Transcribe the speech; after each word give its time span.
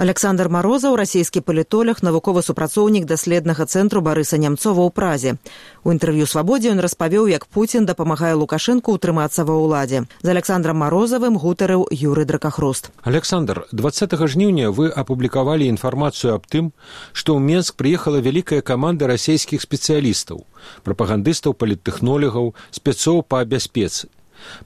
Александр 0.00 0.50
Марозаў 0.52 0.92
расійскі 1.00 1.40
палітолог 1.40 2.04
навуковы 2.04 2.42
супрацоўнік 2.44 3.06
даследнага 3.08 3.64
цэнтру 3.64 4.02
барыса 4.04 4.36
нямцова 4.36 4.84
ў 4.84 4.92
празе 4.92 5.40
у 5.88 5.92
інтэрв'ю 5.96 6.28
свабодзе 6.28 6.68
ён 6.76 6.84
распавёў 6.84 7.32
як 7.32 7.48
Пуін 7.48 7.88
дапамагае 7.88 8.36
лукашэнку 8.36 8.92
утрымацца 8.92 9.48
ва 9.48 9.56
ўладзе 9.56 10.04
з 10.20 10.28
александром 10.28 10.84
марозавым 10.84 11.40
гутарыў 11.40 11.88
юры 11.88 12.28
дракахруст 12.28 12.92
александр 13.08 13.64
20 13.72 14.20
жніўня 14.36 14.68
вы 14.68 14.92
апублікавалі 14.92 15.64
інфармацыю 15.64 16.36
аб 16.36 16.44
тым 16.44 16.76
што 17.16 17.32
ў 17.32 17.40
менск 17.40 17.80
прыехала 17.80 18.20
вялікая 18.20 18.60
каманда 18.60 19.08
расійскіх 19.08 19.64
спецыялістаў 19.64 20.44
прапагандыстаў 20.84 21.56
паліттэхнолігаў 21.56 22.52
спецоў 22.68 23.24
па 23.24 23.40
бяспецы 23.48 24.12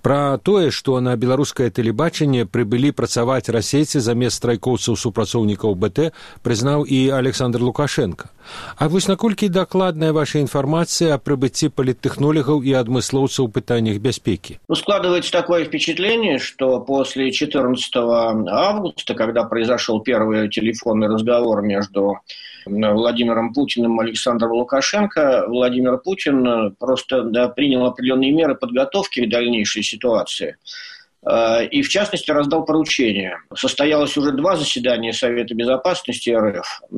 Пра 0.03 0.39
тое, 0.43 0.71
што 0.71 1.01
на 1.01 1.17
беларускае 1.17 1.71
тэлебачанне 1.71 2.47
прыбылі 2.47 2.93
працаваць 2.97 3.53
расейцы 3.57 4.01
замест 4.01 4.41
страйкоўцаў 4.41 4.97
супрацоўнікаў 4.97 5.75
БТ 5.75 6.11
прызнаў 6.43 6.85
і 6.85 7.01
Александр 7.17 7.63
Лукашенко. 7.63 8.31
А 8.77 8.89
вось 8.89 9.09
наколькі 9.09 9.49
дакладная 9.49 10.13
ваша 10.13 10.41
інфармацыя 10.41 11.15
о 11.15 11.23
прыбыцці 11.23 11.71
паліттэхнолігаў 11.71 12.65
і 12.65 12.73
адмыслоўцаў 12.81 13.51
пытаннях 13.53 14.01
бяспекі? 14.01 14.59
Ну, 14.69 14.75
складывается 14.75 15.33
такое 15.33 15.65
впечатление, 15.65 16.39
что 16.39 16.81
после 16.81 17.31
14 17.31 17.97
августа, 17.97 19.15
когда 19.15 19.45
произошел 19.45 20.01
первый 20.01 20.49
телефонный 20.49 21.09
разговор 21.09 21.63
между 21.63 22.19
Владимиром 22.66 23.54
Путиным 23.54 24.00
Александром 24.00 24.52
Лукашенко, 24.52 25.46
Владимир 25.48 25.98
Путин 25.98 26.76
просто 26.80 27.24
да, 27.24 27.48
принял 27.48 27.86
определенные 27.86 28.32
меры 28.32 28.56
подготовки 28.56 29.26
к 29.26 29.30
дальнейшей 29.30 29.84
ситуации. 29.84 30.58
Э, 31.26 31.66
и, 31.66 31.82
в 31.82 31.90
частности, 31.90 32.32
раздал 32.32 32.66
поручение. 32.66 33.38
Состоялось 33.56 34.16
уже 34.18 34.32
два 34.32 34.56
заседания 34.56 35.14
Совета 35.14 35.56
Безопасности 35.56 36.30
РФ 36.30 36.82
э, 36.92 36.96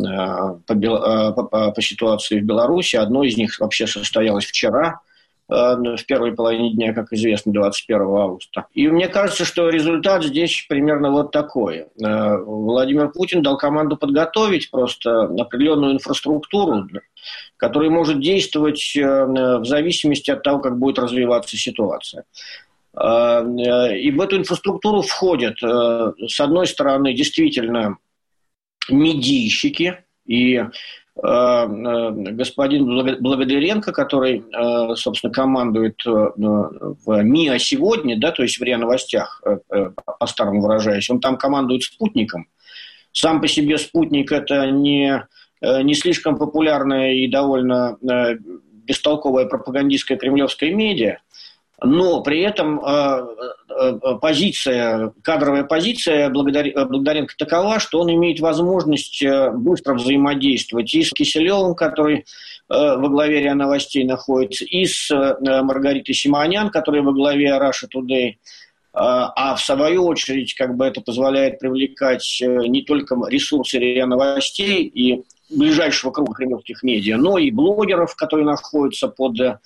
по, 0.66 0.74
э, 0.74 1.34
по, 1.34 1.72
по 1.72 1.82
ситуации 1.82 2.40
в 2.40 2.44
Беларуси. 2.44 2.98
Одно 2.98 3.24
из 3.24 3.38
них 3.38 3.58
вообще 3.60 3.88
состоялось 3.88 4.46
вчера, 4.46 5.00
в 5.48 5.98
первой 6.06 6.34
половине 6.34 6.74
дня, 6.74 6.94
как 6.94 7.14
известно, 7.14 7.54
21 7.54 8.02
августа. 8.02 8.66
И 8.74 8.88
мне 8.90 9.08
кажется, 9.08 9.46
что 9.46 9.70
результат 9.70 10.24
здесь 10.24 10.66
примерно 10.68 11.12
вот 11.12 11.32
такой. 11.32 11.86
Владимир 11.96 13.10
Путин 13.10 13.42
дал 13.42 13.58
команду 13.58 13.96
подготовить 13.96 14.70
просто 14.70 15.24
определенную 15.24 15.94
инфраструктуру, 15.94 16.88
которая 17.56 17.90
может 17.90 18.20
действовать 18.20 18.82
в 18.94 19.64
зависимости 19.64 20.32
от 20.32 20.44
того, 20.44 20.60
как 20.60 20.78
будет 20.78 21.00
развиваться 21.00 21.56
ситуация. 21.56 22.26
Э, 22.98 23.98
и 23.98 24.12
в 24.12 24.22
эту 24.22 24.38
инфраструктуру 24.38 25.02
входят, 25.02 25.62
э, 25.62 26.14
с 26.28 26.40
одной 26.40 26.68
стороны, 26.68 27.14
действительно 27.14 27.98
медийщики 28.90 30.04
и 30.26 30.56
э, 30.56 30.70
господин 31.20 32.86
Благодаренко, 32.86 33.92
который, 33.92 34.44
собственно, 34.96 35.34
командует 35.34 36.04
в 36.06 37.24
МИА 37.24 37.58
сегодня, 37.60 38.20
да, 38.20 38.32
то 38.32 38.44
есть 38.44 38.60
в 38.60 38.64
РИА 38.64 38.78
Новостях, 38.78 39.42
по-старому 40.20 40.62
выражаясь, 40.62 41.10
он 41.10 41.20
там 41.20 41.38
командует 41.38 41.84
спутником. 41.84 42.48
Сам 43.12 43.42
по 43.42 43.48
себе 43.48 43.80
спутник– 43.80 44.32
это 44.34 44.70
не, 44.70 45.26
не 45.62 45.94
слишком 45.96 46.38
популярная 46.38 47.14
и 47.14 47.28
довольно 47.28 47.98
бестолковая 48.86 49.48
пропагандистская 49.48 50.18
кремлевская 50.18 50.72
медиа, 50.74 51.18
но 51.84 52.22
при 52.22 52.42
этом 52.42 52.84
э, 52.84 53.26
э, 53.70 53.94
позиция, 54.20 55.14
кадровая 55.22 55.64
позиция 55.64 56.30
Благодаренко 56.30 57.36
такова, 57.38 57.80
что 57.80 58.00
он 58.00 58.12
имеет 58.12 58.40
возможность 58.40 59.22
э, 59.22 59.52
быстро 59.52 59.94
взаимодействовать 59.94 60.92
и 60.94 61.04
с 61.04 61.12
Киселевым, 61.12 61.76
который 61.76 62.26
во 62.70 63.08
главе 63.08 63.44
РИА 63.44 63.56
Новостей 63.56 64.04
находится, 64.04 64.66
и 64.66 64.86
с 64.86 65.10
Маргаритой 65.10 66.14
Симонян, 66.14 66.70
которая 66.70 67.02
во 67.02 67.14
главе 67.14 67.48
Russia 67.52 67.88
Today, 67.90 68.34
а 68.92 69.56
в 69.56 69.62
свою 69.62 70.06
очередь 70.06 70.54
как 70.54 70.76
бы 70.76 70.86
это 70.86 71.00
позволяет 71.00 71.60
привлекать 71.60 72.28
не 72.42 72.82
только 72.82 73.16
ресурсы 73.30 73.80
РИА 73.80 74.06
Новостей 74.06 74.84
и 74.84 75.24
ближайшего 75.50 76.12
круга 76.12 76.34
кремлевских 76.34 76.84
медиа, 76.84 77.16
но 77.16 77.38
и 77.38 77.52
блогеров, 77.52 78.18
которые 78.18 78.46
находятся 78.46 79.08
под 79.08 79.38
Э, 79.40 79.60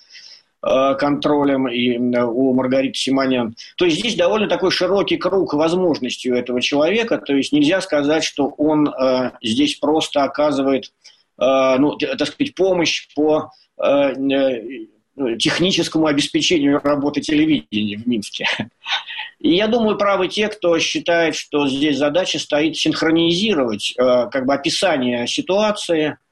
контролем 0.62 1.66
и 1.66 1.98
у 1.98 2.54
Маргариты 2.54 2.96
Симонян. 2.96 3.56
То 3.76 3.84
есть 3.84 3.98
здесь 3.98 4.14
довольно 4.14 4.48
такой 4.48 4.70
широкий 4.70 5.16
круг 5.16 5.54
возможностей 5.54 6.30
у 6.30 6.36
этого 6.36 6.60
человека. 6.60 7.18
То 7.18 7.34
есть 7.34 7.52
нельзя 7.52 7.80
сказать, 7.80 8.22
что 8.22 8.46
он 8.46 8.88
э, 8.88 9.32
здесь 9.42 9.74
просто 9.76 10.22
оказывает, 10.22 10.92
э, 11.40 11.76
ну, 11.78 11.96
так 11.96 12.28
сказать, 12.28 12.54
помощь 12.54 13.08
по 13.16 13.50
э, 13.82 13.86
э, 13.88 15.36
техническому 15.38 16.06
обеспечению 16.06 16.80
работы 16.82 17.20
телевидения 17.20 17.98
в 17.98 18.06
Минске. 18.06 18.46
И 19.40 19.56
я 19.56 19.66
думаю, 19.66 19.98
правы 19.98 20.28
те, 20.28 20.46
кто 20.46 20.78
считает, 20.78 21.34
что 21.34 21.68
здесь 21.68 21.98
задача 21.98 22.38
стоит 22.38 22.76
синхронизировать 22.76 23.94
э, 23.98 24.28
как 24.30 24.46
бы 24.46 24.54
описание 24.54 25.26
ситуации– 25.26 26.18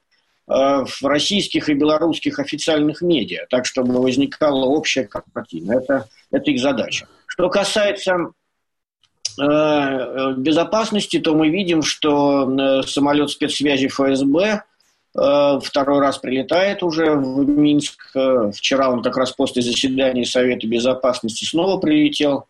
в 0.51 1.03
российских 1.03 1.69
и 1.69 1.73
белорусских 1.73 2.39
официальных 2.39 3.01
медиа, 3.01 3.45
так 3.49 3.65
чтобы 3.65 4.01
возникала 4.01 4.65
общая 4.65 5.07
картина. 5.07 5.73
Это, 5.73 6.09
это 6.29 6.51
их 6.51 6.59
задача. 6.59 7.07
Что 7.25 7.49
касается 7.49 8.31
э, 9.39 10.33
безопасности, 10.37 11.19
то 11.19 11.35
мы 11.35 11.49
видим, 11.49 11.81
что 11.81 12.49
э, 12.51 12.83
самолет 12.83 13.29
спецсвязи 13.29 13.87
ФСБ 13.87 14.63
второй 15.13 15.99
раз 15.99 16.19
прилетает 16.19 16.83
уже 16.83 17.11
в 17.15 17.45
Минск. 17.45 18.13
Вчера 18.53 18.89
он 18.89 19.03
как 19.03 19.17
раз 19.17 19.33
после 19.33 19.61
заседания 19.61 20.23
Совета 20.23 20.65
Безопасности 20.67 21.43
снова 21.43 21.81
прилетел 21.81 22.45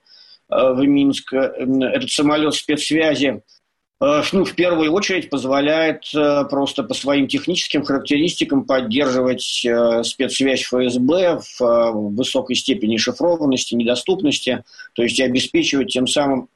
в 0.48 0.80
Минск. 0.84 1.34
Этот 1.34 2.12
самолет 2.12 2.54
спецсвязи 2.54 3.42
Э, 3.42 3.61
ну, 4.02 4.46
в 4.46 4.56
первую 4.56 4.92
очередь 4.92 5.30
позволяет 5.30 6.06
э, 6.16 6.44
просто 6.50 6.82
по 6.82 6.96
своим 6.96 7.28
техническим 7.28 7.84
характеристикам 7.84 8.64
поддерживать 8.66 9.64
э, 9.64 10.04
спецсвязь 10.04 10.64
ФСБ 10.64 11.40
в 11.60 11.92
высокой 12.16 12.56
степени 12.56 12.98
шифрованности, 12.98 13.76
недоступности, 13.76 14.64
то 14.94 15.04
есть 15.04 15.20
обеспечивать 15.22 15.90
тем 15.90 16.08
самым 16.08 16.50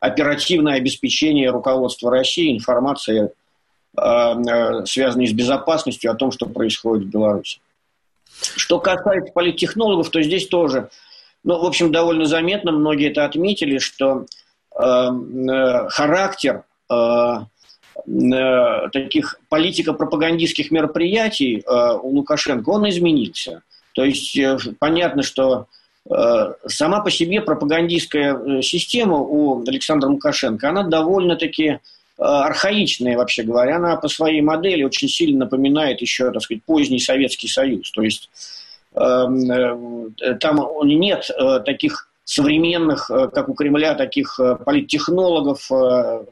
оперативное 0.00 0.74
обеспечение 0.74 1.50
руководства 1.50 2.10
России 2.10 2.56
информацией, 2.56 3.28
связанной 3.94 5.28
с 5.28 5.32
безопасностью 5.32 6.10
о 6.10 6.16
том, 6.16 6.32
что 6.32 6.46
происходит 6.46 7.06
в 7.06 7.10
Беларуси. 7.10 7.60
Что 8.56 8.80
касается 8.80 9.32
политтехнологов, 9.32 10.10
то 10.10 10.20
здесь 10.20 10.48
тоже, 10.48 10.90
ну, 11.44 11.60
в 11.60 11.64
общем, 11.64 11.92
довольно 11.92 12.26
заметно, 12.26 12.72
многие 12.72 13.10
это 13.10 13.24
отметили, 13.24 13.78
что 13.78 14.22
э, 14.22 14.26
характер 15.90 16.64
э, 16.90 16.94
э, 18.06 18.88
таких 18.92 19.40
политико-пропагандистских 19.48 20.70
мероприятий 20.70 21.62
у 21.66 22.08
Лукашенко, 22.16 22.70
он 22.70 22.88
изменился. 22.88 23.62
То 23.94 24.04
есть 24.04 24.38
понятно, 24.78 25.22
что 25.22 25.66
сама 26.66 27.00
по 27.00 27.10
себе 27.10 27.42
пропагандистская 27.42 28.62
система 28.62 29.18
у 29.18 29.62
Александра 29.66 30.08
Лукашенко, 30.08 30.70
она 30.70 30.82
довольно-таки 30.84 31.80
архаичная, 32.16 33.16
вообще 33.16 33.42
говоря. 33.42 33.76
Она 33.76 33.96
по 33.96 34.08
своей 34.08 34.40
модели 34.40 34.82
очень 34.82 35.08
сильно 35.08 35.40
напоминает 35.40 36.00
еще, 36.00 36.30
так 36.30 36.42
сказать, 36.42 36.64
поздний 36.64 37.00
Советский 37.00 37.48
Союз. 37.48 37.90
То 37.90 38.02
есть 38.02 38.30
эм, 38.94 40.14
там 40.40 40.68
нет 40.84 41.28
таких 41.64 42.09
современных, 42.30 43.10
э, 43.10 43.28
как 43.28 43.48
у 43.48 43.54
Кремля, 43.54 43.94
таких 43.94 44.38
э, 44.38 44.54
политтехнологов. 44.64 45.68
Э, 45.72 46.24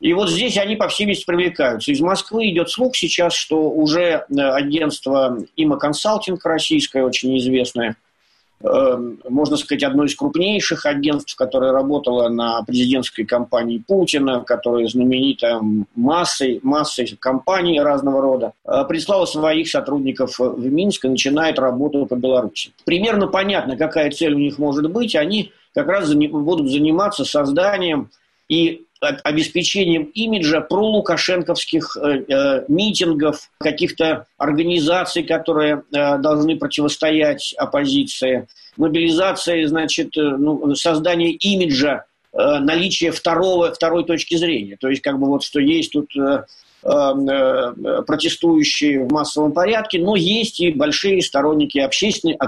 и 0.00 0.12
вот 0.12 0.28
здесь 0.28 0.58
они, 0.58 0.74
по 0.74 0.88
всей 0.88 1.04
видимости, 1.04 1.24
привлекаются. 1.24 1.92
Из 1.92 2.00
Москвы 2.00 2.50
идет 2.50 2.68
слух 2.68 2.96
сейчас, 2.96 3.32
что 3.32 3.70
уже 3.70 4.26
агентство 4.36 5.38
ИМА 5.54 5.76
Консалтинг 5.76 6.44
российское, 6.44 7.04
очень 7.04 7.38
известное, 7.38 7.94
можно 8.62 9.56
сказать, 9.56 9.82
одно 9.82 10.04
из 10.04 10.14
крупнейших 10.14 10.86
агентств, 10.86 11.34
которое 11.34 11.72
работало 11.72 12.28
на 12.28 12.62
президентской 12.62 13.24
кампании 13.24 13.78
Путина, 13.78 14.40
которая 14.40 14.86
знаменита 14.86 15.60
массой, 15.96 16.60
массой 16.62 17.16
компаний 17.18 17.80
разного 17.80 18.20
рода, 18.20 18.52
э, 18.64 18.84
прислала 18.88 19.26
своих 19.26 19.68
сотрудников 19.68 20.38
в 20.38 20.64
Минск 20.64 21.04
и 21.04 21.08
начинает 21.08 21.58
работу 21.58 22.06
по 22.06 22.14
Беларуси. 22.14 22.72
Примерно 22.84 23.26
понятно, 23.26 23.76
какая 23.76 24.10
цель 24.10 24.34
у 24.34 24.38
них 24.38 24.58
может 24.58 24.90
быть. 24.90 25.16
Они 25.16 25.52
как 25.74 25.88
раз 25.88 26.14
будут 26.14 26.70
заниматься 26.70 27.24
созданием 27.24 28.10
и 28.48 28.84
обеспечением 29.02 30.04
имиджа 30.14 30.60
пролукашенковских 30.60 31.96
э, 31.96 32.24
э, 32.28 32.64
митингов, 32.68 33.50
каких-то 33.58 34.26
организаций, 34.38 35.24
которые 35.24 35.82
э, 35.92 36.18
должны 36.18 36.56
противостоять 36.56 37.54
оппозиции, 37.58 38.46
мобилизации, 38.76 39.64
значит, 39.64 40.12
ну, 40.14 40.74
создание 40.74 41.32
имиджа 41.32 42.04
наличие 42.34 43.10
второго, 43.10 43.74
второй 43.74 44.04
точки 44.04 44.36
зрения. 44.36 44.78
То 44.80 44.88
есть, 44.88 45.02
как 45.02 45.18
бы 45.18 45.26
вот, 45.26 45.42
что 45.42 45.60
есть 45.60 45.92
тут 45.92 46.16
э, 46.16 46.44
э, 46.82 46.88
э 46.88 48.02
протестующие 48.06 49.04
в 49.04 49.12
массовом 49.12 49.52
порядке, 49.52 49.98
но 49.98 50.16
есть 50.16 50.60
и 50.60 50.70
большие 50.70 51.20
сторонники 51.20 51.78
общественной, 51.78 52.38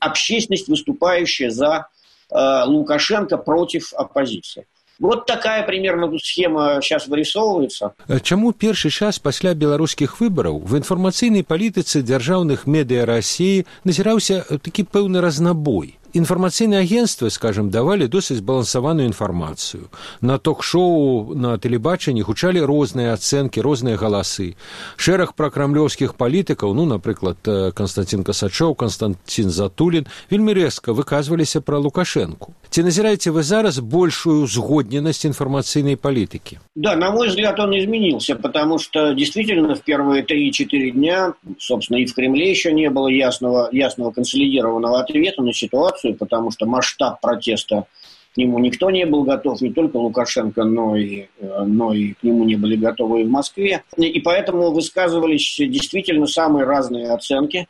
общественность, 0.00 0.68
выступающая 0.68 1.48
за 1.48 1.86
Лукашенко 2.30 3.36
против 3.38 3.92
оппозиции. 3.94 4.66
Вот 5.01 5.27
такая 5.27 5.63
примерно 5.63 6.11
схема 6.17 6.79
сейчас 6.81 7.07
вырисовывается. 7.07 7.93
Чаму 8.23 8.51
першы 8.51 8.89
час 8.89 9.19
пасля 9.19 9.53
беларускіх 9.53 10.19
выбараў 10.19 10.57
в 10.59 10.77
інфармацыйнай 10.77 11.45
палітыцы 11.45 12.01
дзяржаўных 12.01 12.65
медыа 12.65 13.05
рассіі 13.05 13.65
назіраўся 13.83 14.41
такі 14.57 14.89
пэўны 14.89 15.21
разнабой 15.21 15.97
информационные 16.13 16.79
агентства, 16.79 17.29
скажем, 17.29 17.69
давали 17.69 18.07
досыць 18.07 18.37
збалансаваную 18.37 19.07
інфармацыю. 19.07 19.89
На 20.21 20.37
ток-шоу 20.37 21.35
на 21.35 21.57
тэлебачанні 21.57 22.21
гучалі 22.21 22.61
розныя 22.61 23.13
ацэнкі, 23.13 23.61
розныя 23.61 23.97
галасы. 23.97 24.55
Шэраг 24.97 25.35
пракрамлёўскіх 25.35 26.15
палітыкаў, 26.15 26.73
ну, 26.73 26.85
напрыклад, 26.85 27.37
Константин 27.75 28.23
Касачоў, 28.23 28.75
Константин 28.75 29.49
Затулин, 29.49 30.07
вельмі 30.31 30.53
рэзка 30.53 30.93
выказваліся 30.93 31.61
пра 31.61 31.77
Лукашенку. 31.77 32.53
Ці 32.69 32.83
назіраеце 32.83 33.31
вы 33.31 33.43
зараз 33.43 33.79
большую 33.79 34.47
згодненасць 34.47 35.25
информационной 35.25 35.95
политики? 35.95 36.59
Да, 36.75 36.95
на 36.95 37.11
мой 37.11 37.29
взгляд, 37.29 37.59
он 37.59 37.77
изменился, 37.77 38.35
потому 38.35 38.77
что 38.79 39.13
действительно 39.13 39.75
в 39.75 39.83
первые 39.83 40.23
3-4 40.23 40.91
дня, 40.91 41.33
собственно, 41.59 41.97
и 41.97 42.05
в 42.05 42.13
Кремле 42.13 42.49
еще 42.49 42.73
не 42.73 42.89
было 42.89 43.07
ясного, 43.07 43.69
ясного 43.71 44.11
консолидированного 44.11 44.99
ответа 44.99 45.41
на 45.41 45.53
ситуацию, 45.53 46.00
ситуацию, 46.02 46.16
потому 46.16 46.50
что 46.50 46.66
масштаб 46.66 47.20
протеста 47.20 47.86
к 48.34 48.36
нему 48.38 48.58
никто 48.58 48.90
не 48.90 49.04
был 49.04 49.24
готов, 49.24 49.60
не 49.60 49.72
только 49.72 49.96
Лукашенко, 49.96 50.64
но 50.64 50.96
и, 50.96 51.26
э, 51.38 51.64
но 51.66 51.92
и 51.92 52.14
к 52.14 52.22
нему 52.22 52.44
не 52.44 52.56
были 52.56 52.76
готовы 52.76 53.20
и 53.20 53.24
в 53.24 53.30
Москве. 53.30 53.82
И 53.98 54.20
поэтому 54.20 54.70
высказывались 54.70 55.56
действительно 55.58 56.26
самые 56.26 56.64
разные 56.64 57.10
оценки. 57.10 57.68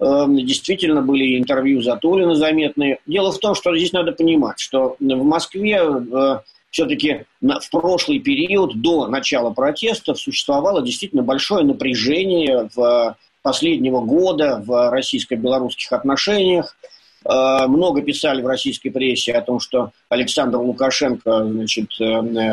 Эм, 0.00 0.36
действительно 0.36 1.00
были 1.02 1.38
интервью 1.38 1.80
Затулина 1.80 2.34
заметные. 2.34 2.98
Дело 3.06 3.30
в 3.30 3.38
том, 3.38 3.54
что 3.54 3.76
здесь 3.76 3.92
надо 3.92 4.10
понимать, 4.10 4.58
что 4.58 4.96
в 4.98 5.24
Москве 5.24 5.80
э, 5.80 6.38
все-таки 6.70 7.26
в 7.40 7.70
прошлый 7.70 8.18
период, 8.18 8.80
до 8.80 9.06
начала 9.06 9.50
протестов, 9.50 10.18
существовало 10.18 10.82
действительно 10.82 11.22
большое 11.22 11.64
напряжение 11.64 12.68
в 12.74 13.16
последнего 13.42 14.00
года 14.00 14.60
в 14.66 14.90
российско-белорусских 14.90 15.92
отношениях. 15.92 16.76
Э, 17.24 17.66
много 17.66 18.02
писали 18.02 18.42
в 18.42 18.46
российской 18.46 18.90
прессе 18.90 19.32
о 19.32 19.42
том, 19.42 19.60
что 19.60 19.92
Александр 20.08 20.58
Лукашенко 20.58 21.44
значит, 21.44 21.90
э, 22.00 22.04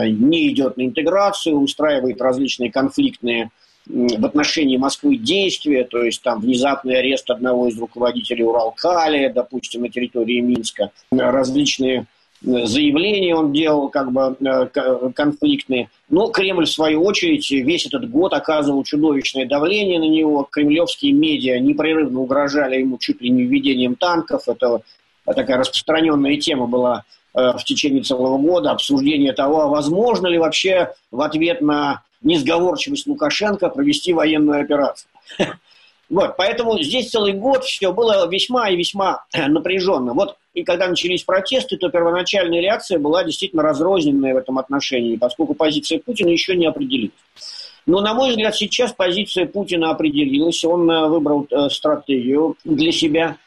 не 0.10 0.50
идет 0.50 0.78
на 0.78 0.86
интеграцию, 0.86 1.58
устраивает 1.58 2.22
различные 2.22 2.72
конфликтные 2.72 3.50
в 3.86 4.26
отношении 4.26 4.76
Москвы 4.76 5.16
действия, 5.16 5.86
то 5.86 6.04
есть 6.04 6.22
там 6.22 6.42
внезапный 6.42 7.00
арест 7.00 7.30
одного 7.30 7.68
из 7.68 7.78
руководителей 7.80 8.44
Уралкали, 8.44 9.30
допустим, 9.30 9.84
на 9.84 9.90
территории 9.90 10.42
Минска, 10.42 10.92
различные 11.10 12.06
заявления 12.42 13.36
он 13.36 13.52
делал 13.52 13.90
как 13.90 14.12
бы 14.12 14.36
э, 14.40 15.12
конфликтные. 15.16 15.90
Но 16.10 16.28
Кремль, 16.28 16.66
в 16.66 16.72
свою 16.72 17.04
очередь, 17.04 17.50
весь 17.50 17.88
этот 17.88 18.10
год 18.10 18.34
оказывал 18.34 18.84
чудовищное 18.84 19.46
давление 19.46 20.00
на 20.00 20.08
него. 20.08 20.48
Кремлевские 20.50 21.14
медиа 21.14 21.60
непрерывно 21.60 22.20
угрожали 22.20 22.80
ему 22.80 22.98
чуть 22.98 23.22
ли 23.22 23.30
не 23.30 23.44
введением 23.44 23.96
танков. 23.96 24.48
Это 24.48 24.82
такая 25.26 25.58
распространенная 25.58 26.38
тема 26.38 26.68
была 26.68 27.04
э, 27.34 27.54
в 27.58 27.64
течение 27.64 28.04
целого 28.04 28.38
года. 28.38 28.72
Обсуждение 28.72 29.34
того, 29.34 29.62
а 29.62 29.68
возможно 29.68 30.28
ли 30.28 30.38
вообще 30.38 30.94
в 31.12 31.22
ответ 31.22 31.62
на 31.62 32.04
несговорчивость 32.22 33.08
Лукашенко 33.08 33.70
провести 33.70 34.14
военную 34.14 34.62
операцию. 34.62 35.10
Вот, 36.10 36.38
поэтому 36.38 36.82
здесь 36.82 37.10
целый 37.10 37.34
год 37.34 37.66
все 37.66 37.92
было 37.92 38.30
весьма 38.30 38.70
и 38.70 38.78
весьма 38.78 39.26
напряженно. 39.36 40.14
Вот 40.14 40.38
и 40.54 40.64
когда 40.64 40.88
начались 40.88 41.24
протесты, 41.24 41.78
то 41.78 41.90
первоначальная 41.90 42.62
реакция 42.62 42.98
была 42.98 43.24
действительно 43.24 43.62
разрозненная 43.62 44.34
в 44.34 44.38
этом 44.38 44.58
отношении, 44.58 45.18
поскольку 45.18 45.54
позиция 45.54 46.00
Путина 46.00 46.30
еще 46.30 46.56
не 46.56 46.66
определилась. 46.66 47.12
Но, 47.86 48.02
на 48.02 48.14
мой 48.14 48.32
взгляд, 48.32 48.56
сейчас 48.56 48.92
позиция 48.92 49.46
Путина 49.46 49.92
определилась. 49.92 50.64
Он 50.66 50.90
э, 50.90 51.08
выбрал 51.08 51.48
э, 51.50 51.70
стратегию 51.70 52.56
для 52.64 52.92
себя– 52.92 53.38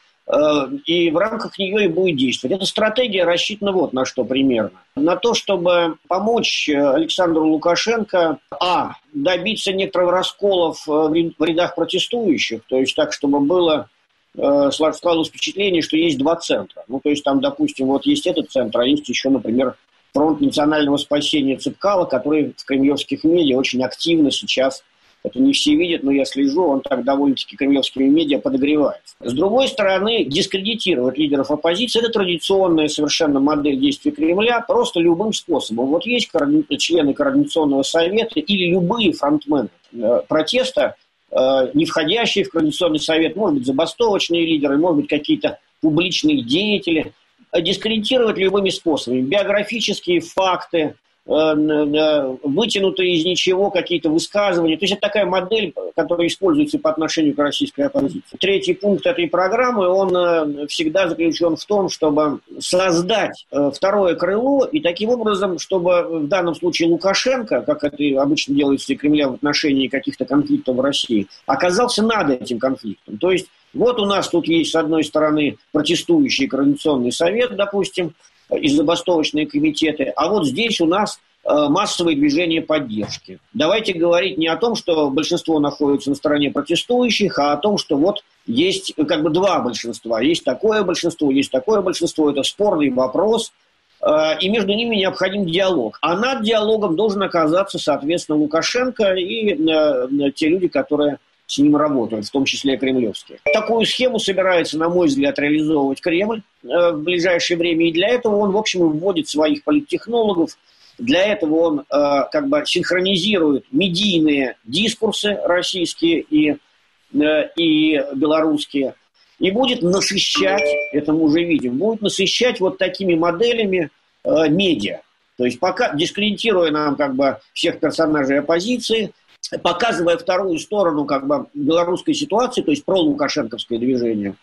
и 0.85 1.11
в 1.11 1.17
рамках 1.17 1.57
нее 1.57 1.85
и 1.85 1.87
будет 1.87 2.17
действовать. 2.17 2.57
Эта 2.57 2.65
стратегия 2.65 3.25
рассчитана 3.25 3.71
вот 3.71 3.91
на 3.91 4.05
что 4.05 4.23
примерно. 4.23 4.79
На 4.95 5.15
то, 5.15 5.33
чтобы 5.33 5.97
помочь 6.07 6.69
э, 6.69 6.75
Александру 6.75 7.47
Лукашенко, 7.47 8.37
а, 8.59 8.95
добиться 9.13 9.73
некоторого 9.73 10.11
расколов 10.11 10.87
э, 10.87 10.91
в 10.91 11.43
рядах 11.43 11.75
протестующих, 11.75 12.61
то 12.67 12.77
есть 12.77 12.95
так, 12.95 13.13
чтобы 13.13 13.39
было 13.39 13.89
складывалось 14.33 15.27
впечатление, 15.27 15.81
что 15.81 15.97
есть 15.97 16.17
два 16.17 16.37
центра. 16.37 16.85
Ну, 16.87 17.01
то 17.01 17.09
есть 17.09 17.21
там, 17.21 17.41
допустим, 17.41 17.87
вот 17.87 18.05
есть 18.05 18.25
этот 18.25 18.49
центр, 18.49 18.79
а 18.79 18.85
есть 18.85 19.09
еще, 19.09 19.29
например, 19.29 19.75
фронт 20.13 20.39
национального 20.39 20.95
спасения 20.95 21.57
Цыпкала, 21.57 22.05
который 22.05 22.53
в 22.55 22.65
кремлевских 22.65 23.25
медиа 23.25 23.57
очень 23.57 23.83
активно 23.83 24.31
сейчас 24.31 24.85
это 25.23 25.39
не 25.39 25.53
все 25.53 25.75
видят, 25.75 26.03
но 26.03 26.11
я 26.11 26.25
слежу, 26.25 26.63
он 26.63 26.81
так 26.81 27.03
довольно-таки 27.03 27.55
кремлевскими 27.55 28.05
медиа 28.05 28.39
подогревается. 28.39 29.15
С 29.19 29.33
другой 29.33 29.67
стороны, 29.67 30.25
дискредитировать 30.25 31.17
лидеров 31.17 31.51
оппозиции– 31.51 31.99
это 32.01 32.11
традиционная 32.11 32.87
совершенно 32.87 33.39
модель 33.39 33.79
действий 33.79 34.11
Кремля, 34.11 34.61
просто 34.61 34.99
любым 34.99 35.31
способом. 35.33 35.87
Вот 35.87 36.05
есть 36.05 36.31
члены 36.79 37.13
Координационного 37.13 37.83
совета 37.83 38.39
или 38.39 38.71
любые 38.71 39.13
фронтмены 39.13 39.69
э, 39.93 40.21
протеста, 40.27 40.95
э, 41.29 41.35
не 41.75 41.85
входящие 41.85 42.43
в 42.45 42.49
Координационный 42.49 42.99
совет, 42.99 43.35
может 43.35 43.59
быть, 43.59 43.67
забастовочные 43.67 44.45
лидеры, 44.45 44.77
может 44.77 45.01
быть, 45.01 45.09
какие-то 45.09 45.59
публичные 45.81 46.41
деятели, 46.41 47.13
дискредитировать 47.59 48.37
любыми 48.37 48.69
способами. 48.69 49.21
Биографические 49.21 50.21
факты, 50.21 50.95
вытянутые 51.25 53.13
из 53.13 53.25
ничего 53.25 53.69
какие-то 53.69 54.09
высказывания. 54.09 54.77
То 54.77 54.85
есть 54.85 54.93
это 54.93 55.01
такая 55.01 55.25
модель, 55.25 55.73
которая 55.95 56.27
используется 56.27 56.79
по 56.79 56.89
отношению 56.89 57.35
к 57.35 57.39
российской 57.39 57.81
оппозиции. 57.81 58.37
Третий 58.39 58.73
пункт 58.73 59.05
этой 59.05 59.27
программы, 59.27 59.87
он 59.87 60.15
э, 60.15 60.67
всегда 60.67 61.07
заключен 61.07 61.55
в 61.55 61.65
том, 61.65 61.89
чтобы 61.89 62.39
создать 62.59 63.45
э, 63.51 63.71
второе 63.73 64.15
крыло 64.15 64.65
и 64.65 64.79
таким 64.79 65.09
образом, 65.09 65.59
чтобы 65.59 66.21
в 66.21 66.27
данном 66.27 66.55
случае 66.55 66.89
Лукашенко, 66.89 67.61
как 67.61 67.83
это 67.83 68.21
обычно 68.21 68.55
делается 68.55 68.93
и 68.93 68.95
Кремля 68.95 69.29
в 69.29 69.35
отношении 69.35 69.87
каких-то 69.87 70.25
конфликтов 70.25 70.75
в 70.75 70.81
России, 70.81 71.27
оказался 71.45 72.03
над 72.03 72.41
этим 72.41 72.57
конфликтом. 72.57 73.17
То 73.19 73.31
есть 73.31 73.47
вот 73.73 73.99
у 73.99 74.05
нас 74.05 74.27
тут 74.27 74.47
есть, 74.47 74.71
с 74.71 74.75
одной 74.75 75.03
стороны, 75.03 75.57
протестующий 75.71 76.47
Координационный 76.47 77.11
совет, 77.11 77.55
допустим, 77.55 78.13
и 78.55 78.67
забастовочные 78.69 79.47
комитеты. 79.47 80.11
А 80.15 80.29
вот 80.29 80.45
здесь 80.45 80.81
у 80.81 80.85
нас 80.85 81.19
э, 81.43 81.67
массовые 81.69 82.17
движения 82.17 82.61
поддержки. 82.61 83.39
Давайте 83.53 83.93
говорить 83.93 84.37
не 84.37 84.47
о 84.47 84.57
том, 84.57 84.75
что 84.75 85.09
большинство 85.09 85.59
находится 85.59 86.09
на 86.09 86.15
стороне 86.15 86.51
протестующих, 86.51 87.39
а 87.39 87.53
о 87.53 87.57
том, 87.57 87.77
что 87.77 87.97
вот 87.97 88.23
есть 88.45 88.93
как 89.07 89.23
бы 89.23 89.29
два 89.29 89.59
большинства. 89.59 90.21
Есть 90.21 90.43
такое 90.43 90.83
большинство, 90.83 91.31
есть 91.31 91.51
такое 91.51 91.81
большинство. 91.81 92.29
Это 92.29 92.43
спорный 92.43 92.89
вопрос, 92.89 93.53
э, 94.01 94.39
и 94.39 94.49
между 94.49 94.73
ними 94.73 94.97
необходим 94.97 95.45
диалог. 95.45 95.97
А 96.01 96.17
над 96.17 96.43
диалогом 96.43 96.95
должен 96.95 97.23
оказаться, 97.23 97.79
соответственно, 97.79 98.37
Лукашенко 98.37 99.13
и 99.13 99.53
э, 99.53 100.31
те 100.35 100.49
люди, 100.49 100.67
которые 100.67 101.19
с 101.51 101.57
ним 101.57 101.75
работают, 101.75 102.25
в 102.25 102.31
том 102.31 102.45
числе 102.45 102.77
кремлевские. 102.77 103.39
Такую 103.53 103.85
схему 103.85 104.19
собирается, 104.19 104.77
на 104.77 104.87
мой 104.87 105.07
взгляд, 105.07 105.37
реализовывать 105.37 105.99
Кремль 105.99 106.43
э, 106.63 106.67
в 106.93 107.03
ближайшее 107.03 107.57
время, 107.57 107.89
и 107.89 107.91
для 107.91 108.07
этого 108.07 108.37
он, 108.37 108.51
в 108.51 108.57
общем, 108.57 108.87
вводит 108.87 109.27
своих 109.27 109.65
политтехнологов, 109.65 110.57
для 110.97 111.25
этого 111.25 111.55
он 111.55 111.79
э, 111.81 111.83
как 112.31 112.47
бы 112.47 112.63
синхронизирует 112.65 113.65
медийные 113.73 114.55
дискурсы 114.63 115.37
российские 115.43 116.21
и, 116.21 116.51
э, 116.51 117.49
и 117.57 118.01
белорусские, 118.15 118.95
и 119.37 119.51
будет 119.51 119.81
насыщать, 119.81 120.69
это 120.93 121.11
мы 121.11 121.23
уже 121.23 121.43
видим, 121.43 121.77
будет 121.77 122.01
насыщать 122.01 122.61
вот 122.61 122.77
такими 122.77 123.15
моделями 123.15 123.89
медиа. 124.23 125.01
То 125.37 125.45
есть 125.45 125.59
пока 125.59 125.93
дискредитируя 125.95 126.71
нам 126.71 126.95
как 126.95 127.15
бы 127.15 127.39
всех 127.53 127.79
персонажей 127.79 128.39
оппозиции, 128.39 129.11
показывая 129.57 130.17
вторую 130.17 130.57
сторону 130.59 131.05
как 131.05 131.27
бы 131.27 131.47
белорусской 131.53 132.13
ситуации, 132.13 132.61
то 132.61 132.71
есть 132.71 132.85
про 132.85 132.99
лукашенковское 132.99 133.79
движение, 133.79 134.35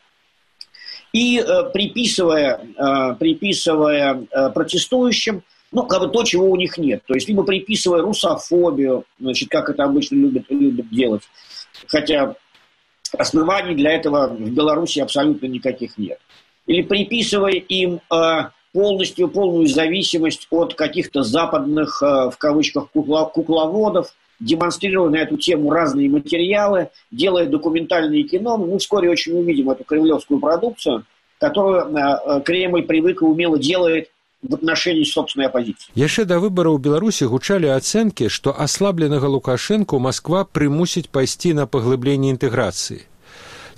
и 1.12 1.38
э, 1.38 1.70
приписывая, 1.72 2.60
э, 2.60 3.14
приписывая 3.18 4.26
э, 4.30 4.50
протестующим 4.50 5.42
ну, 5.70 5.86
как 5.86 6.00
бы 6.00 6.08
то, 6.08 6.24
чего 6.24 6.50
у 6.50 6.56
них 6.56 6.78
нет. 6.78 7.02
То 7.06 7.14
есть, 7.14 7.28
либо 7.28 7.42
приписывая 7.42 8.00
русофобию, 8.00 9.04
значит, 9.18 9.50
как 9.50 9.68
это 9.68 9.84
обычно 9.84 10.16
любят, 10.16 10.44
любят 10.48 10.88
делать. 10.88 11.22
Хотя 11.88 12.36
оснований 13.18 13.74
для 13.74 13.92
этого 13.92 14.28
в 14.28 14.50
Беларуси 14.50 15.00
абсолютно 15.00 15.46
никаких 15.46 15.98
нет. 15.98 16.18
Или 16.66 16.80
приписывая 16.82 17.52
им 17.52 18.00
э, 18.10 18.48
полностью 18.72 19.28
полную 19.28 19.66
зависимость 19.66 20.46
от 20.50 20.74
каких-то 20.74 21.22
западных, 21.22 22.00
в 22.00 22.34
кавычках, 22.38 22.90
кукловодов, 22.90 24.14
демонстрируя 24.39 25.09
на 25.09 25.17
эту 25.17 25.37
тему 25.37 25.69
разные 25.71 26.09
материалы, 26.09 26.89
делая 27.11 27.45
документальные 27.45 28.23
кино. 28.23 28.57
Мы 28.57 28.77
вскоре 28.79 29.09
очень 29.09 29.33
увидим 29.33 29.69
эту 29.69 29.83
кремлевскую 29.83 30.39
продукцию, 30.39 31.05
которую 31.39 32.43
Кремль 32.43 32.83
привык 32.83 33.21
и 33.21 33.25
умело 33.25 33.57
делает 33.57 34.09
в 34.41 34.53
отношении 34.53 35.05
собственной 35.05 35.47
оппозиции. 35.47 35.87
Яшчэ 35.95 36.25
да 36.27 36.35
выбараў 36.43 36.75
Беларусі 36.75 37.31
гучалі 37.31 37.71
ацэнкі, 37.71 38.27
што 38.27 38.51
аслабленага 38.51 39.31
Лукашэнку 39.31 39.99
Масква 40.03 40.43
прымусіць 40.43 41.07
пайсці 41.07 41.53
на 41.55 41.63
паглыбленне 41.65 42.35
інтэграцыі. 42.35 43.07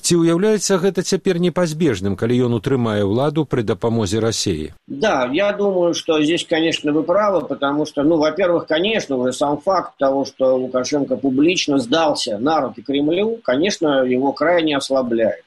Ці 0.01 0.21
ўяўляецца 0.21 0.77
гэта 0.77 1.01
цяпер 1.01 1.39
непазбежным, 1.39 2.15
калі 2.15 2.37
ён 2.45 2.57
утрымае 2.59 3.01
ўладу 3.01 3.45
пры 3.45 3.63
дапамозе 3.63 4.19
России? 4.19 4.73
Да, 4.87 5.29
я 5.33 5.51
думаю, 5.51 5.93
что 5.93 6.21
здесь, 6.21 6.45
конечно, 6.45 6.93
вы 6.93 7.03
правы, 7.03 7.41
потому 7.41 7.85
что, 7.85 8.03
ну, 8.03 8.17
во-первых, 8.17 8.67
конечно, 8.67 9.17
уже 9.17 9.33
сам 9.33 9.57
факт 9.57 9.97
того, 9.97 10.25
что 10.25 10.55
Лукашенко 10.55 11.17
публично 11.17 11.79
сдался 11.79 12.37
на 12.37 12.61
руки 12.61 12.81
Кремлю, 12.81 13.39
конечно, 13.43 14.03
его 14.03 14.31
крайне 14.33 14.77
ослабляет. 14.77 15.45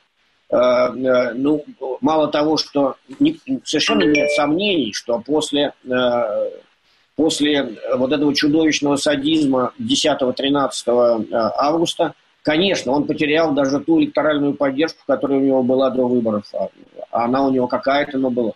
Э, 0.51 0.57
э, 0.57 1.33
ну, 1.35 1.65
мало 2.01 2.29
того, 2.29 2.57
что 2.57 2.97
не, 3.19 3.39
совершенно 3.65 4.05
нет 4.05 4.31
сомнений, 4.31 4.93
что 4.95 5.19
после, 5.19 5.75
э, 5.85 6.51
после 7.17 7.77
вот 7.97 8.13
этого 8.13 8.35
чудовищного 8.35 8.97
садизма 8.97 9.73
10-13 9.79 11.29
августа, 11.33 12.15
конечно, 12.44 12.92
он 12.92 13.06
потерял 13.06 13.54
даже 13.54 13.80
ту 13.80 14.00
электоральную 14.00 14.54
поддержку, 14.54 15.02
которая 15.08 15.40
у 15.40 15.44
него 15.44 15.64
была 15.64 15.90
до 15.90 16.08
выборов. 16.08 16.46
А 16.54 17.26
она 17.26 17.46
у 17.46 17.52
него 17.52 17.68
какая-то, 17.68 18.20
но 18.20 18.30
была. 18.30 18.52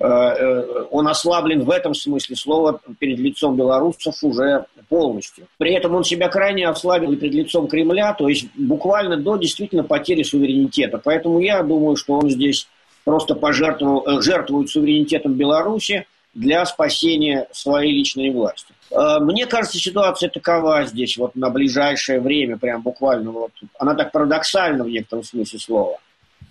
Э, 0.00 0.06
э, 0.06 0.84
он 0.90 1.06
ослаблен 1.06 1.62
в 1.62 1.70
этом 1.70 1.94
смысле 1.94 2.36
слова 2.36 2.80
перед 2.98 3.18
лицом 3.18 3.56
белорусов 3.56 4.16
уже 4.22 4.66
полностью. 4.88 5.46
При 5.56 5.72
этом 5.72 5.94
он 5.94 6.04
себя 6.04 6.28
крайне 6.28 6.68
ослабил 6.68 7.12
и 7.12 7.16
перед 7.16 7.34
лицом 7.34 7.68
Кремля, 7.68 8.12
то 8.12 8.28
есть 8.28 8.48
буквально 8.56 9.16
до 9.16 9.36
действительно 9.36 9.84
потери 9.84 10.22
суверенитета. 10.22 10.98
Поэтому 10.98 11.38
я 11.38 11.62
думаю, 11.62 11.96
что 11.96 12.14
он 12.14 12.28
здесь 12.28 12.68
просто 13.04 13.34
пожертвовал, 13.34 14.04
э, 14.06 14.20
жертвует 14.20 14.68
суверенитетом 14.68 15.34
Беларуси 15.34 16.06
для 16.34 16.66
спасения 16.66 17.46
своей 17.52 17.92
личной 17.92 18.30
власти. 18.30 18.73
Мне 18.90 19.46
кажется, 19.46 19.78
ситуация 19.78 20.28
такова 20.28 20.84
здесь 20.84 21.16
вот 21.16 21.34
на 21.34 21.50
ближайшее 21.50 22.20
время, 22.20 22.58
прям 22.58 22.82
буквально 22.82 23.30
вот, 23.30 23.50
она 23.78 23.94
так 23.94 24.12
парадоксальна 24.12 24.84
в 24.84 24.88
некотором 24.88 25.24
смысле 25.24 25.58
слова 25.58 25.98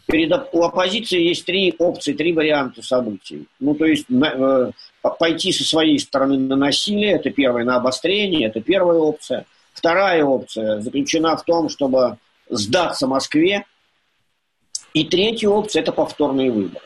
перед, 0.05 0.31
у 0.51 0.63
оппозиции 0.63 1.21
есть 1.21 1.45
три 1.45 1.73
опции, 1.77 2.13
три 2.13 2.33
варианта 2.33 2.81
событий. 2.81 3.47
Ну, 3.59 3.75
то 3.75 3.85
есть 3.85 4.09
на, 4.09 4.71
э, 5.01 5.09
пойти 5.17 5.51
со 5.51 5.63
своей 5.63 5.99
стороны 5.99 6.37
на 6.37 6.55
насилие, 6.55 7.13
это 7.13 7.29
первое, 7.29 7.63
на 7.63 7.77
обострение, 7.77 8.47
это 8.47 8.61
первая 8.61 8.99
опция. 8.99 9.45
Вторая 9.73 10.23
опция 10.23 10.81
заключена 10.81 11.35
в 11.35 11.43
том, 11.43 11.69
чтобы 11.69 12.17
сдаться 12.49 13.07
Москве. 13.07 13.65
И 14.93 15.05
третья 15.05 15.49
опция– 15.49 15.81
это 15.83 15.91
повторные 15.91 16.51
выборы. 16.51 16.85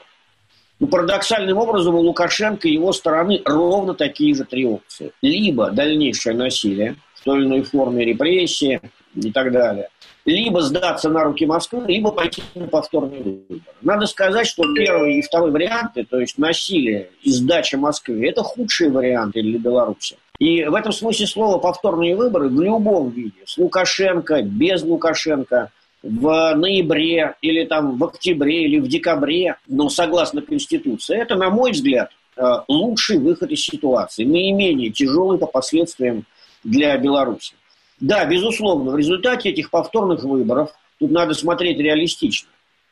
Ну, 0.79 0.88
парадоксальным 0.88 1.57
образом 1.57 1.96
у 1.96 2.00
Лукашенко 2.00 2.67
и 2.67 2.74
его 2.74 2.93
стороны 2.93 3.41
ровно 3.46 3.93
такие 3.93 4.36
же 4.36 4.43
три 4.43 4.65
опции. 4.65 5.12
Либо 5.22 5.72
дальнейшее 5.72 6.36
насилие 6.36 6.96
в 7.15 7.24
той 7.24 7.39
или 7.39 7.46
иной 7.46 7.62
форме 7.63 8.05
репрессии 8.05 8.79
и 9.15 9.31
так 9.31 9.51
далее– 9.51 9.89
либо 10.27 10.62
сдаться 10.62 11.10
на 11.10 11.24
руки 11.24 11.46
Москвы, 11.46 11.86
либо 11.88 12.12
пойти 12.12 12.43
на 12.53 12.67
повторный 12.67 13.22
выбор. 13.22 13.60
Надо 13.81 14.05
сказать, 14.05 14.46
что 14.46 14.63
первый 14.75 15.19
и 15.19 15.22
второй 15.22 15.51
варианты, 15.51 16.03
то 16.03 16.19
есть 16.19 16.38
насилие 16.38 17.10
и 17.24 17.31
сдача 17.31 17.77
Москвы, 17.77 18.27
это 18.27 18.43
худшие 18.43 18.91
варианты 18.91 19.41
для 19.41 19.57
Беларуси. 19.57 20.17
И 20.38 20.65
в 20.65 20.75
этом 20.75 20.91
смысле 20.91 21.25
слова 21.25 21.57
повторные 21.60 22.15
выборы 22.15 22.50
в 22.50 22.62
любом 22.62 23.10
виде, 23.10 23.39
с 23.46 23.57
Лукашенко, 23.57 24.41
без 24.43 24.84
Лукашенко, 24.84 25.72
в 26.07 26.55
ноябре 26.55 27.35
или 27.41 27.65
там 27.65 27.97
в 27.97 28.03
октябре 28.03 28.63
или 28.63 28.79
в 28.79 28.87
декабре, 28.87 29.57
но 29.67 29.89
согласно 29.89 30.41
Конституции, 30.41 31.17
это, 31.17 31.35
на 31.35 31.49
мой 31.49 31.71
взгляд, 31.71 32.11
э, 32.37 32.41
лучший 32.67 33.19
выход 33.19 33.51
из 33.51 33.61
ситуации, 33.61 34.23
наименее 34.23 34.89
тяжелый 34.89 35.37
по 35.37 35.47
последствиям 35.47 36.23
для 36.63 36.97
Беларуси. 36.97 37.55
Да, 37.99 38.25
безусловно, 38.25 38.91
в 38.91 38.97
результате 38.97 39.49
этих 39.49 39.69
повторных 39.69 40.23
выборов 40.23 40.71
тут 40.99 41.11
надо 41.11 41.33
смотреть 41.33 41.79
реалистично. 41.79 42.49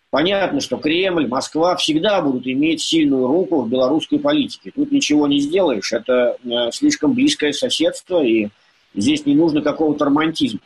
Понятно, 0.10 0.60
что 0.60 0.78
Кремль, 0.78 1.28
Москва 1.28 1.76
всегда 1.76 2.22
будут 2.22 2.48
иметь 2.48 2.82
сильную 2.82 3.28
руку 3.28 3.62
в 3.62 3.70
белорусской 3.70 4.20
политике. 4.20 4.72
Тут 4.76 4.92
ничего 4.92 5.28
не 5.28 5.40
сделаешь. 5.40 5.94
Это 5.94 6.38
э, 6.44 6.72
слишком 6.72 7.14
близкое 7.14 7.54
соседство, 7.54 8.24
и 8.24 8.50
здесь 8.94 9.26
не 9.26 9.36
нужно 9.36 9.62
какого-то 9.62 10.06
романтизма. 10.06 10.60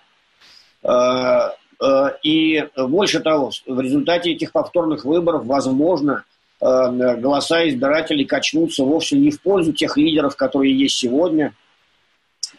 Э, 1.82 1.86
э, 1.86 2.10
и 2.24 2.68
больше 2.78 3.20
того, 3.20 3.52
в 3.66 3.80
результате 3.80 4.32
этих 4.32 4.52
повторных 4.52 5.06
выборов, 5.06 5.46
возможно, 5.46 6.24
голоса 6.62 7.70
избирателей 7.70 8.26
качнутся 8.26 8.84
вовсе 8.84 9.16
не 9.16 9.32
в 9.32 9.42
пользу 9.42 9.72
тех 9.72 9.96
лидеров, 9.96 10.36
которые 10.36 10.78
есть 10.78 10.98
сегодня 10.98 11.54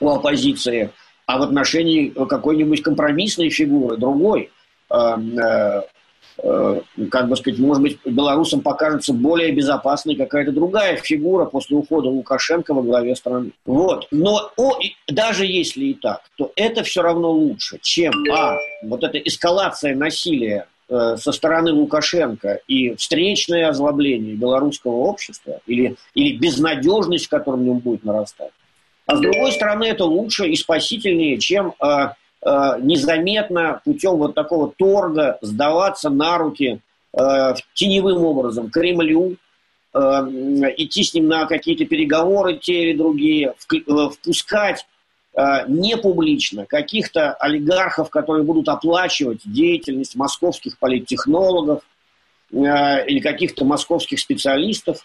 у 0.00 0.08
оппозиции, 0.08 0.90
а 1.26 1.38
в 1.38 1.42
отношении 1.42 2.08
какой-нибудь 2.08 2.82
компромиссной 2.82 3.50
фигуры, 3.50 3.96
другой, 3.96 4.50
э, 4.90 4.96
э, 4.96 5.40
э, 5.40 5.82
как 6.42 7.28
бы 7.28 7.36
сказать, 7.36 7.58
может 7.58 7.82
быть, 7.82 7.98
белорусам 8.04 8.60
покажется 8.60 9.12
более 9.12 9.52
безопасной 9.52 10.16
какая-то 10.16 10.52
другая 10.52 10.96
фигура 10.96 11.44
после 11.44 11.76
ухода 11.76 12.08
Лукашенко 12.08 12.74
во 12.74 12.82
главе 12.82 13.14
страны. 13.16 13.52
Вот. 13.64 14.06
Но 14.10 14.50
о, 14.56 14.78
даже 15.08 15.46
если 15.46 15.86
и 15.86 15.94
так, 15.94 16.22
то 16.36 16.52
это 16.56 16.82
все 16.82 17.02
равно 17.02 17.30
лучше, 17.30 17.78
чем, 17.82 18.12
а, 18.32 18.56
вот 18.82 19.04
эта 19.04 19.18
эскалация 19.18 19.94
насилия 19.94 20.66
со 20.88 21.30
стороны 21.30 21.72
Лукашенко 21.72 22.62
и 22.66 22.96
встречное 22.96 23.68
озлобление 23.68 24.34
белорусского 24.34 24.96
общества 24.96 25.60
или, 25.66 25.94
или 26.14 26.36
безнадежность, 26.36 27.26
в 27.26 27.30
котором 27.30 27.68
он 27.68 27.78
будет 27.78 28.02
нарастать, 28.02 28.50
а 29.10 29.16
с 29.16 29.20
другой 29.20 29.50
стороны, 29.52 29.84
это 29.84 30.04
лучше 30.04 30.46
и 30.46 30.54
спасительнее, 30.54 31.38
чем 31.38 31.74
э, 31.80 31.84
э, 31.84 32.10
незаметно 32.42 33.80
путем 33.84 34.16
вот 34.16 34.34
такого 34.34 34.72
торга 34.76 35.38
сдаваться 35.42 36.08
на 36.10 36.38
руки 36.38 36.80
э, 37.12 37.54
теневым 37.74 38.24
образом 38.24 38.70
Кремлю, 38.70 39.36
э, 39.92 39.98
идти 39.98 41.02
с 41.04 41.14
ним 41.14 41.28
на 41.28 41.46
какие-то 41.46 41.84
переговоры 41.84 42.56
те 42.56 42.84
или 42.84 42.96
другие, 42.96 43.54
э, 43.72 44.08
впускать 44.10 44.86
э, 45.34 45.66
не 45.68 45.96
публично 45.96 46.66
каких-то 46.66 47.32
олигархов, 47.34 48.10
которые 48.10 48.44
будут 48.44 48.68
оплачивать 48.68 49.40
деятельность 49.44 50.16
московских 50.16 50.78
политтехнологов 50.78 51.82
э, 52.52 53.06
или 53.06 53.20
каких-то 53.20 53.64
московских 53.64 54.18
специалистов. 54.20 55.04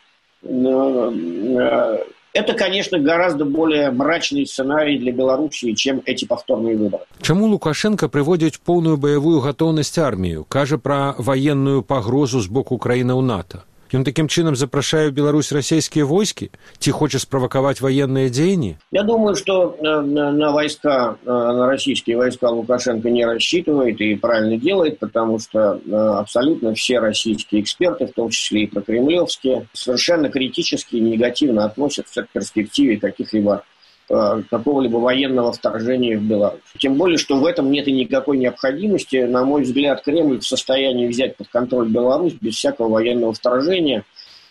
Это, 2.36 2.54
конечно, 2.54 3.00
гораздо 3.00 3.46
более 3.46 3.92
мрачный 3.92 4.46
сценарий 4.46 5.00
для 5.00 5.14
Белоруссии, 5.14 5.72
чем 5.72 6.02
эти 6.06 6.26
повторные 6.26 6.76
выборы. 6.76 7.06
Чему 7.22 7.46
Лукашенко 7.46 8.10
приводит 8.10 8.60
полную 8.60 8.98
боевую 8.98 9.40
готовность 9.40 9.98
армию, 9.98 10.44
кажа 10.44 10.78
про 10.78 11.16
военную 11.18 11.82
погрозу 11.82 12.42
с 12.42 12.48
боку 12.48 12.76
Украины 12.76 13.14
у 13.14 13.22
НАТО? 13.22 13.64
Ён 13.91 14.05
таким 14.07 14.29
чынам 14.31 14.55
запрашае 14.55 15.11
ў 15.11 15.15
Беларусь 15.15 15.51
расійскія 15.51 16.07
войскі 16.07 16.51
ці 16.79 16.91
хоча 16.95 17.19
справакаваць 17.19 17.83
военные 17.83 18.31
дзеянні 18.31 18.79
Я 18.95 19.03
думаю 19.03 19.35
что 19.35 19.77
на, 19.83 20.31
на 20.31 20.51
войска 20.53 21.19
на 21.27 21.67
российские 21.67 22.17
войска 22.17 22.51
Лукашенко 22.51 23.11
не 23.11 23.27
рассчитывает 23.27 24.01
и 24.01 24.15
правильно 24.15 24.57
делает 24.57 24.99
потому 24.99 25.39
что 25.39 25.81
абсолютно 26.19 26.75
все 26.75 27.01
российские 27.01 27.63
эксперты 27.63 28.07
в 28.07 28.13
том 28.13 28.31
числе 28.31 28.63
и 28.65 28.67
прокремлевские 28.67 29.67
совершенно 29.73 30.31
критически 30.31 30.97
и 30.97 31.01
негативно 31.01 31.65
относятся 31.65 32.23
к 32.23 32.29
перспективе 32.31 32.97
каких-либо 32.99 33.65
Э, 33.65 33.74
какого-либо 34.08 34.98
военного 34.98 35.52
вторжения 35.52 36.18
в 36.18 36.24
Беларусь. 36.24 36.62
Тем 36.78 36.96
более, 36.96 37.18
что 37.18 37.38
в 37.38 37.46
этом 37.46 37.72
нет 37.72 37.88
и 37.88 37.92
никакой 37.92 38.38
необходимости. 38.38 39.18
На 39.24 39.44
мой 39.44 39.64
взгляд, 39.64 40.04
Кремль 40.04 40.40
в 40.40 40.48
состоянии 40.48 41.08
взять 41.08 41.36
под 41.38 41.48
контроль 41.48 41.90
Беларусь 41.90 42.34
без 42.34 42.56
всякого 42.56 42.90
военного 42.90 43.34
вторжения. 43.34 44.04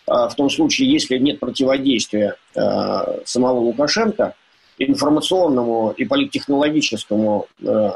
А 0.07 0.27
в 0.27 0.35
том 0.35 0.49
случае, 0.49 0.91
если 0.91 1.17
нет 1.17 1.39
противодействия 1.39 2.35
э, 2.53 2.61
самого 3.23 3.59
Лукашенко 3.59 4.35
информационному 4.77 5.93
и 5.95 6.03
политтехнологическому 6.05 7.47
э, 7.63 7.89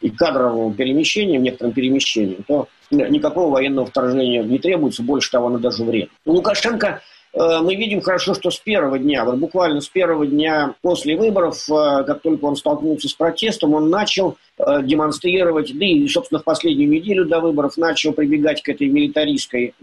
и 0.00 0.10
кадровому 0.10 0.72
перемещению, 0.72 1.40
некоторым 1.40 1.72
перемещениям, 1.72 2.44
то 2.46 2.68
никакого 2.90 3.50
военного 3.50 3.86
вторжения 3.86 4.42
не 4.44 4.58
требуется, 4.58 5.02
больше 5.02 5.30
того, 5.30 5.48
оно 5.48 5.58
даже 5.58 5.84
время. 5.84 6.08
Лукашенко 6.24 6.86
Э, 6.86 7.00
мы 7.38 7.74
видим 7.76 8.00
хорошо, 8.00 8.34
что 8.34 8.50
с 8.50 8.58
первого 8.58 8.98
дня, 8.98 9.24
вот 9.24 9.36
буквально 9.36 9.80
с 9.80 9.88
первого 9.88 10.26
дня 10.26 10.74
после 10.80 11.16
выборов, 11.16 11.68
э, 11.70 12.04
как 12.04 12.22
только 12.22 12.44
он 12.44 12.56
столкнулся 12.56 13.08
с 13.08 13.12
протестом, 13.12 13.74
он 13.74 13.90
начал 13.90 14.36
э, 14.58 14.82
демонстрировать, 14.82 15.76
да 15.78 15.84
и, 15.84 16.08
собственно, 16.08 16.40
в 16.40 16.44
последнюю 16.44 16.88
неделю 16.88 17.26
до 17.26 17.40
выборов 17.40 17.76
начал 17.76 18.12
прибегать 18.12 18.62
к 18.62 18.68
этой 18.68 18.88
милитаристской 18.88 19.74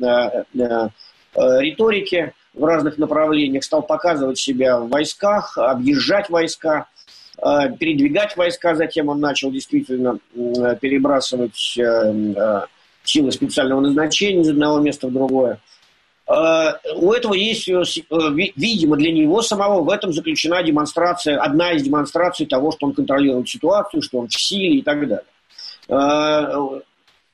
риторике, 1.35 2.33
в 2.53 2.63
разных 2.63 2.97
направлениях, 2.97 3.63
стал 3.63 3.81
показывать 3.81 4.37
себя 4.37 4.79
в 4.79 4.89
войсках, 4.89 5.57
объезжать 5.57 6.29
войска, 6.29 6.87
э, 7.37 7.75
передвигать 7.79 8.37
войска. 8.37 8.75
Затем 8.75 9.09
он 9.09 9.19
начал 9.19 9.51
действительно 9.51 10.19
перебрасывать 10.33 11.77
э, 11.77 12.65
силы 13.03 13.31
специального 13.31 13.81
назначения 13.81 14.41
из 14.41 14.49
одного 14.49 14.79
места 14.79 15.07
в 15.07 15.13
другое. 15.13 15.59
У 16.25 17.11
этого 17.11 17.33
есть, 17.33 17.67
видимо, 17.67 18.95
для 18.95 19.11
него 19.11 19.41
самого 19.41 19.81
в 19.81 19.89
этом 19.89 20.13
заключена 20.13 20.63
демонстрация, 20.63 21.37
одна 21.37 21.73
из 21.73 21.83
демонстраций 21.83 22.45
того, 22.45 22.71
что 22.71 22.87
он 22.87 22.93
контролирует 22.93 23.49
ситуацию, 23.49 24.01
что 24.01 24.19
он 24.19 24.29
в 24.29 24.33
силе 24.33 24.77
и 24.77 24.81
так 24.81 25.07
далее. 25.07 26.81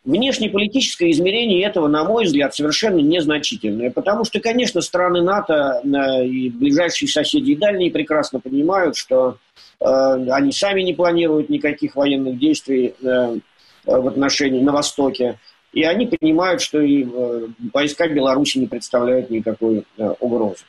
Внешнеполитическое 0.06 1.12
измерение 1.12 1.64
этого, 1.64 1.88
на 1.88 2.06
мой 2.06 2.24
взгляд, 2.24 2.56
совершенно 2.56 3.00
незначительное, 3.00 3.92
потому 3.92 4.24
что, 4.24 4.40
конечно, 4.40 4.80
страны 4.80 5.22
НАТО 5.22 5.82
э, 5.84 6.26
и 6.26 6.50
ближайшие 6.50 7.10
соседи 7.10 7.52
и 7.52 7.56
дальние 7.58 7.92
прекрасно 7.92 8.40
понимают, 8.40 8.96
что 8.96 9.38
э, 9.82 9.86
они 9.86 10.54
сами 10.54 10.82
не 10.84 10.94
планируют 10.94 11.50
никаких 11.50 11.98
военных 11.98 12.40
действий 12.40 12.96
э, 13.04 13.40
в 13.86 14.08
отношении 14.08 14.62
на 14.62 14.72
Востоке, 14.72 15.38
и 15.74 15.84
они 15.84 16.08
понимают, 16.08 16.62
что 16.62 16.82
и 16.82 17.06
войска 17.74 18.08
Беларуси 18.08 18.58
не 18.58 18.68
представляют 18.68 19.30
никакой 19.30 19.86
угрозы. 20.20 20.64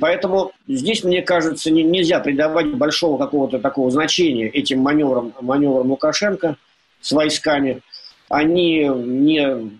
Поэтому 0.00 0.52
здесь, 0.66 1.04
мне 1.04 1.22
кажется, 1.22 1.70
нельзя 1.70 2.18
придавать 2.20 2.74
большого 2.74 3.18
какого-то 3.18 3.58
такого 3.58 3.90
значения 3.90 4.48
этим 4.48 4.80
маневрам, 4.80 5.32
маневрам 5.40 5.88
Лукашенко 5.88 6.56
с 7.00 7.12
войсками– 7.12 7.80
они 8.30 8.88
не, 8.88 9.70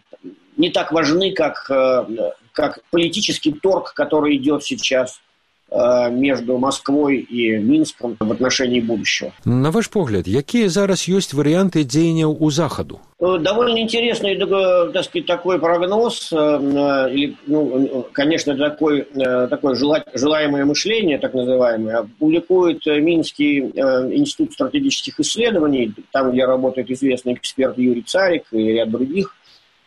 не 0.57 0.71
так 0.71 0.93
важны, 0.93 1.33
как, 1.33 1.71
э, 1.71 2.33
как 2.53 2.81
политический 2.91 3.53
торг, 3.53 3.95
который 3.95 4.37
идет 4.37 4.65
сейчас 4.65 5.15
э, 5.17 5.30
между 5.73 6.59
Москвой 6.59 7.19
и 7.19 7.57
Минском 7.57 8.17
в 8.19 8.33
отношении 8.33 8.81
будущего. 8.81 9.33
На 9.45 9.71
ваш 9.71 9.89
погляд, 9.89 10.25
какие 10.25 10.67
зараз 10.67 11.05
есть 11.05 11.33
варианты 11.33 11.85
деяния 11.85 12.27
у 12.27 12.51
Заходу? 12.51 13.01
Э, 13.21 13.37
довольно 13.39 13.79
интересный, 13.79 14.37
так 14.37 15.05
сказать, 15.05 15.27
такой 15.27 15.61
прогноз, 15.61 16.33
или, 16.33 17.37
ну, 17.47 18.07
конечно, 18.13 18.57
такой, 18.57 19.07
такое 19.49 19.77
желаемое 20.15 20.65
мышление, 20.65 21.19
так 21.19 21.35
называемое, 21.35 22.09
публикует 22.19 22.85
Минский 22.87 23.61
институт 23.61 24.55
стратегических 24.55 25.21
исследований, 25.21 25.93
там, 26.11 26.33
где 26.33 26.47
работает 26.47 26.91
известный 26.91 27.35
эксперт 27.35 27.79
Юрий 27.79 28.03
Царик 28.03 28.45
и 28.51 28.73
ряд 28.73 28.91
других 28.91 29.37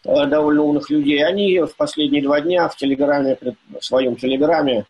довольно 0.06 0.64
умных 0.64 0.90
людей. 0.90 1.24
Они 1.26 1.60
в 1.60 1.76
последние 1.76 2.22
два 2.22 2.42
дня 2.42 2.68
в 2.68 2.76
Телеграме, 2.76 3.38
в 3.80 3.84
своем 3.84 4.16
Телеграме 4.16 4.86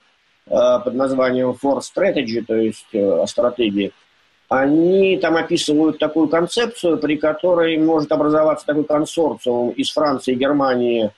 под 0.45 0.93
названием 0.93 1.51
For 1.51 1.79
Strategy, 1.79 2.43
то 2.45 2.55
есть 2.55 2.93
о 2.93 3.25
стратегии, 3.27 3.93
они 4.49 5.17
там 5.17 5.35
описывают 5.35 5.97
такую 5.97 6.27
концепцию, 6.27 6.97
при 6.97 7.17
которой 7.17 7.77
может 7.77 8.11
образоваться 8.11 8.65
такой 8.65 8.83
консорциум 8.83 9.71
из 9.71 9.91
Франции, 9.91 10.35
Германии 10.35 11.11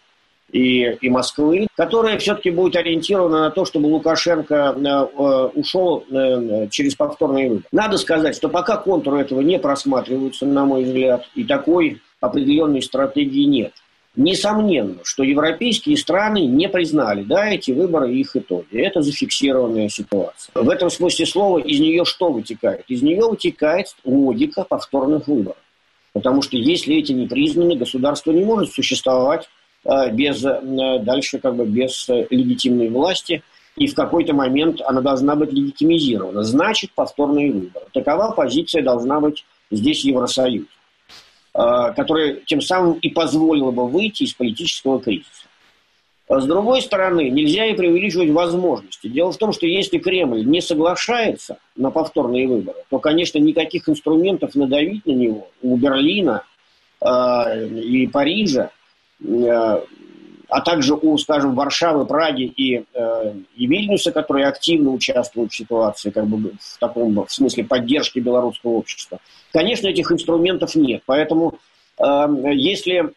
и, 0.52 0.84
и 1.02 1.10
Москвы, 1.10 1.68
которая 1.76 2.18
все-таки 2.18 2.50
будет 2.50 2.78
ориентирована 2.78 3.42
на 3.42 3.52
то, 3.52 3.66
чтобы 3.66 3.88
Лукашенко 3.88 4.76
э, 4.78 4.82
э 4.82 5.50
ушел 5.56 6.06
э, 6.10 6.68
через 6.70 6.96
повторные 6.96 7.50
выборы. 7.50 7.66
Надо 7.72 7.98
сказать, 7.98 8.36
что 8.36 8.48
пока 8.48 8.78
контуры 8.78 9.20
этого 9.20 9.42
не 9.42 9.60
просматриваются, 9.60 10.46
на 10.46 10.66
мой 10.66 10.84
взгляд, 10.84 11.26
и 11.36 11.44
такой 11.44 12.02
определенной 12.22 12.82
стратегии 12.82 13.46
нет. 13.46 13.74
Несомненно, 14.16 15.00
что 15.04 15.24
европейские 15.24 15.98
страны 15.98 16.46
не 16.46 16.70
признали, 16.70 17.24
да, 17.24 17.50
эти 17.50 17.72
выборы 17.72 18.14
и 18.14 18.22
их 18.22 18.36
итоги. 18.36 18.68
Это 18.72 19.02
зафиксированная 19.02 19.90
ситуация. 19.90 20.54
В 20.54 20.70
этом 20.70 20.90
смысле 20.90 21.26
слова 21.26 21.60
из 21.60 21.80
нее 21.82 22.06
что 22.06 22.32
вытекает? 22.32 22.86
Из 22.88 23.02
нее 23.02 23.28
вытекает 23.28 23.88
логика 24.06 24.64
повторных 24.64 25.28
выборов. 25.28 25.58
Потому 26.14 26.42
что 26.42 26.56
если 26.56 26.96
эти 26.96 27.12
не 27.12 27.28
признаны, 27.28 27.76
государство 27.76 28.32
не 28.32 28.46
может 28.46 28.72
существовать 28.72 29.50
э, 29.84 30.12
без, 30.12 30.46
э, 30.46 31.00
дальше 31.00 31.40
как 31.40 31.58
бы 31.58 31.66
без 31.66 32.08
э, 32.08 32.26
легитимной 32.30 32.88
власти, 32.88 33.44
и 33.76 33.88
в 33.88 33.96
какой-то 33.96 34.34
момент 34.34 34.80
она 34.82 35.02
должна 35.02 35.36
быть 35.36 35.52
легитимизирована. 35.52 36.44
Значит, 36.44 36.92
повторные 36.96 37.52
выборы. 37.52 37.86
Такова 37.94 38.32
позиция 38.32 38.82
должна 38.82 39.20
быть 39.20 39.44
здесь 39.72 40.06
Евросоюз. 40.06 40.68
Э, 41.58 41.94
которая 41.96 42.42
тем 42.46 42.60
самым 42.60 43.00
и 43.00 43.10
позволила 43.10 43.72
бы 43.72 43.88
выйти 43.88 44.24
из 44.24 44.34
политического 44.34 45.00
кризиса. 45.00 45.48
А 46.28 46.42
с 46.42 46.46
другой 46.46 46.82
стороны, 46.82 47.30
нельзя 47.30 47.68
и 47.68 47.76
преувеличивать 47.76 48.30
возможности. 48.32 49.08
Дело 49.08 49.32
в 49.32 49.38
том, 49.38 49.54
что 49.54 49.66
если 49.66 49.98
Кремль 50.00 50.46
не 50.46 50.60
соглашается 50.60 51.60
на 51.78 51.92
повторные 51.92 52.46
выборы, 52.46 52.80
то, 52.90 53.00
конечно, 53.00 53.38
никаких 53.38 53.88
инструментов 53.88 54.54
надавить 54.56 55.06
на 55.06 55.12
него 55.12 55.48
у 55.62 55.78
Берлина 55.78 56.44
э, 57.00 57.68
и 57.68 58.06
Парижа, 58.08 58.72
э, 59.22 59.82
а 60.50 60.62
также 60.62 60.94
у, 60.94 61.18
скажем, 61.18 61.56
Варшавы, 61.56 62.06
Праги 62.06 62.44
и, 62.44 62.84
э, 62.94 63.34
и 63.56 63.68
Вильнюса, 63.68 64.12
которые 64.12 64.48
активно 64.48 64.92
участвуют 64.92 65.52
в 65.52 65.56
ситуации, 65.56 66.10
как 66.10 66.28
бы 66.28 66.52
в 66.60 66.80
таком 66.80 67.26
в 67.26 67.32
смысле 67.32 67.64
поддержки 67.64 68.20
белорусского 68.20 68.72
общества, 68.72 69.20
Конечно, 69.56 69.88
этих 69.88 70.12
инструментов 70.12 70.76
нет. 70.76 71.04
Поэтому, 71.06 71.60
э, 71.98 72.28
если 72.56 73.14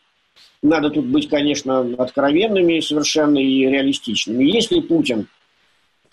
надо 0.62 0.88
тут 0.88 1.06
быть, 1.06 1.28
конечно, 1.28 1.80
откровенными 1.98 2.78
совершенно 2.78 3.38
и 3.38 3.66
реалистичными, 3.66 4.44
если 4.44 4.78
Путин 4.78 5.26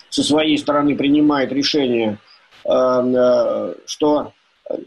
со 0.10 0.24
своей 0.24 0.58
стороны 0.58 0.98
принимает 0.98 1.52
решение, 1.52 2.18
э, 2.64 2.70
э, 2.72 3.76
что 3.86 4.34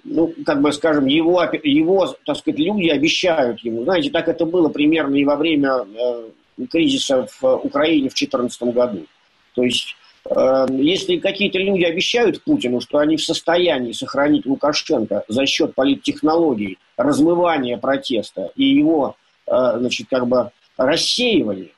ну, 0.04 0.34
как 0.44 0.60
бы, 0.60 0.72
скажем, 0.72 1.06
его, 1.06 1.42
его, 1.62 2.14
так 2.24 2.36
сказать, 2.36 2.58
люди 2.58 2.88
обещают 2.88 3.60
ему. 3.60 3.84
Знаете, 3.84 4.10
так 4.10 4.28
это 4.28 4.44
было 4.44 4.68
примерно 4.68 5.16
и 5.16 5.24
во 5.24 5.36
время 5.36 5.86
э, 5.96 6.66
кризиса 6.70 7.26
в 7.40 7.44
Украине 7.44 8.08
в 8.08 8.14
2014 8.14 8.62
году. 8.74 9.06
То 9.54 9.62
есть 9.62 9.96
Эм, 10.30 10.80
если 10.80 11.16
какие-то 11.16 11.58
люди 11.58 11.84
обещают 11.84 12.42
Путину, 12.44 12.80
что 12.80 12.98
они 12.98 13.16
в 13.16 13.22
состоянии 13.22 13.92
сохранить 13.92 14.44
Лукашенко 14.44 15.24
за 15.26 15.46
счет 15.46 15.74
политтехнологий, 15.74 16.78
размывания 16.96 17.78
протеста 17.78 18.50
и 18.54 18.64
его, 18.64 19.16
э, 19.46 19.52
значит, 19.78 20.08
как 20.10 20.26
бы 20.26 20.50
рассеивания, 20.76 21.68
э, 21.68 21.70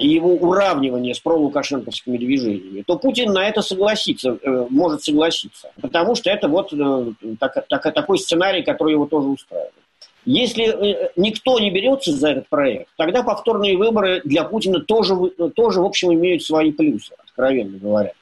и 0.00 0.08
его 0.08 0.34
уравнивания 0.34 1.12
с 1.12 1.18
пролукашенковскими 1.18 2.18
движениями, 2.18 2.84
то 2.86 2.96
Путин 2.96 3.32
на 3.32 3.48
это 3.48 3.62
согласится, 3.62 4.38
э, 4.40 4.66
может 4.70 5.02
согласиться. 5.02 5.70
Потому 5.80 6.14
что 6.14 6.30
это 6.30 6.48
вот 6.48 6.72
так, 7.40 7.66
так, 7.68 7.94
такой 7.94 8.18
сценарий, 8.18 8.62
который 8.62 8.92
его 8.92 9.06
тоже 9.06 9.28
устраивает. 9.28 9.72
Если 10.24 11.10
никто 11.16 11.60
не 11.60 11.70
берется 11.70 12.10
за 12.12 12.30
этот 12.30 12.48
проект, 12.48 12.88
тогда 12.96 13.22
повторные 13.22 13.76
выборы 13.76 14.22
для 14.24 14.42
Путина 14.42 14.80
тоже, 14.80 15.14
тоже 15.54 15.80
в 15.80 15.84
общем, 15.84 16.12
имеют 16.12 16.42
свои 16.42 16.72
плюсы 16.72 17.14
откровенно 17.36 17.78
говоря. 17.78 18.12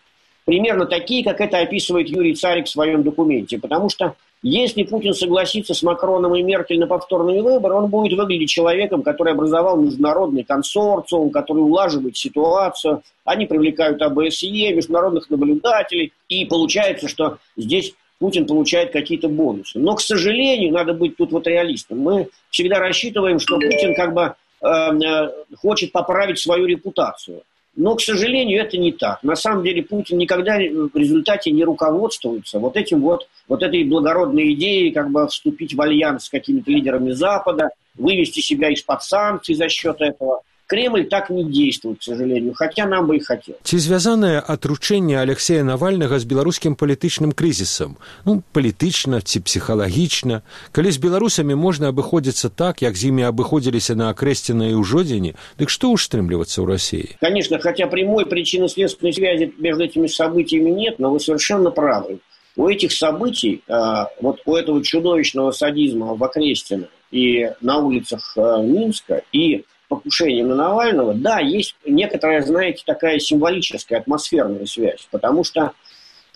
Примерно 0.45 0.87
такие, 0.87 1.25
как 1.25 1.41
это 1.41 1.59
описывает 1.59 2.09
Юрий 2.09 2.35
Царик 2.35 2.67
в 2.67 2.71
своем 2.71 3.03
документе. 3.03 3.59
Потому 3.59 3.89
что 3.89 4.15
если 4.47 4.83
Путин 4.83 5.15
согласится 5.15 5.73
с 5.73 5.83
Макроном 5.83 6.35
и 6.37 6.43
Меркель 6.43 6.79
на 6.79 6.87
повторные 6.87 7.41
выборы, 7.41 7.77
он 7.77 7.87
будет 7.87 8.13
выглядеть 8.13 8.51
человеком, 8.51 9.03
который 9.03 9.33
образовал 9.33 9.79
международный 9.81 10.45
консорциум, 10.45 11.31
который 11.31 11.61
улаживает 11.61 12.19
ситуацию. 12.19 13.03
Они 13.25 13.47
привлекают 13.47 14.03
АБСЕ, 14.03 14.75
международных 14.75 15.31
наблюдателей. 15.31 16.13
И 16.29 16.45
получается, 16.45 17.09
что 17.09 17.39
здесь 17.57 17.95
Путин 18.19 18.47
получает 18.47 18.93
какие-то 18.93 19.29
бонусы. 19.29 19.79
Но, 19.79 19.95
к 19.95 20.03
сожалению, 20.03 20.75
надо 20.75 20.93
быть 20.93 21.17
тут 21.17 21.33
вот 21.33 21.47
реалистом. 21.47 22.01
Мы 22.01 22.29
всегда 22.51 22.81
рассчитываем, 22.81 23.39
что 23.39 23.55
Путин 23.55 23.95
как 23.95 24.13
бы 24.13 24.35
э, 24.61 24.67
э, 24.69 25.31
хочет 25.57 25.91
поправить 25.91 26.39
свою 26.39 26.67
репутацию. 26.67 27.45
Но, 27.77 27.97
к 27.97 28.01
сожалению, 28.01 28.61
это 28.61 28.79
не 28.79 28.93
так. 28.93 29.23
На 29.23 29.35
самом 29.35 29.65
деле 29.65 29.83
Путин 29.83 30.19
никогда 30.19 30.57
в 30.59 30.97
результате 30.97 31.51
не 31.51 31.65
руководствуется 31.65 32.59
вот 32.59 32.77
этим 32.77 33.01
вот, 33.01 33.29
вот 33.49 33.63
этой 33.63 33.83
благородной 33.85 34.53
идеей 34.53 34.93
как 34.93 35.11
бы 35.11 35.27
вступить 35.27 35.75
в 35.75 35.81
альянс 35.81 36.27
с 36.27 36.31
какими-то 36.31 36.71
лидерами 36.71 37.11
Запада, 37.11 37.71
вывести 37.97 38.41
себя 38.41 38.71
из-под 38.71 39.03
санкций 39.03 39.55
за 39.55 39.69
счет 39.69 40.01
этого– 40.01 40.43
Кремль 40.70 41.06
так 41.06 41.32
не 41.32 41.44
действует, 41.44 41.98
к 41.98 42.04
сожалению, 42.04 42.54
хотя 42.56 42.86
нам 42.86 43.08
бы 43.08 43.18
и 43.18 43.20
хотелось. 43.20 43.60
Ці 43.64 43.80
звязанае 43.80 44.38
атручэнне 44.38 45.18
Алексея 45.18 45.64
Навальнага 45.64 46.20
з 46.20 46.30
беларускім 46.30 46.78
палітычным 46.78 47.34
крызісам, 47.34 47.98
ну, 48.22 48.44
палітычна 48.54 49.18
ці 49.26 49.42
псіхалагічна, 49.42 50.46
калі 50.72 50.92
з 50.94 51.02
беларусамі 51.02 51.58
можна 51.58 51.90
абыходзіцца 51.90 52.54
так, 52.54 52.86
як 52.86 52.94
з 52.94 53.10
імі 53.10 53.26
абыходзіліся 53.34 53.98
на 53.98 54.14
акрэсцена 54.14 54.70
і 54.70 54.78
ўжодзені, 54.78 55.34
дык 55.58 55.74
што 55.74 55.90
ўштрымлівацца 55.90 56.62
ў 56.62 56.66
России? 56.70 57.18
Конечно, 57.18 57.58
хотя 57.58 57.88
прямой 57.88 58.30
причинно-следственной 58.30 59.14
связи 59.14 59.50
между 59.58 59.90
этими 59.90 60.06
событиями 60.06 60.70
нет, 60.70 61.00
но 61.00 61.10
вы 61.10 61.20
совершенно 61.20 61.72
правы. 61.72 62.22
У 62.56 62.70
этих 62.70 62.92
событий, 62.94 63.64
а, 63.68 64.10
вот 64.22 64.42
у 64.46 64.54
этого 64.54 64.84
чудовищного 64.84 65.50
садизма 65.50 66.14
в 66.14 66.24
Окрестино 66.24 66.90
и 67.10 67.50
на 67.62 67.80
улицах 67.80 68.38
а, 68.38 68.62
Минска, 68.62 69.24
и 69.34 69.66
покушения 69.89 70.45
на 70.45 70.55
Навального, 70.55 71.15
да, 71.15 71.39
есть 71.41 71.77
некоторая, 71.87 72.43
знаете, 72.43 72.83
такая 72.87 73.19
символическая, 73.19 74.01
атмосферная 74.01 74.67
связь, 74.67 75.09
потому 75.11 75.45
что 75.45 75.73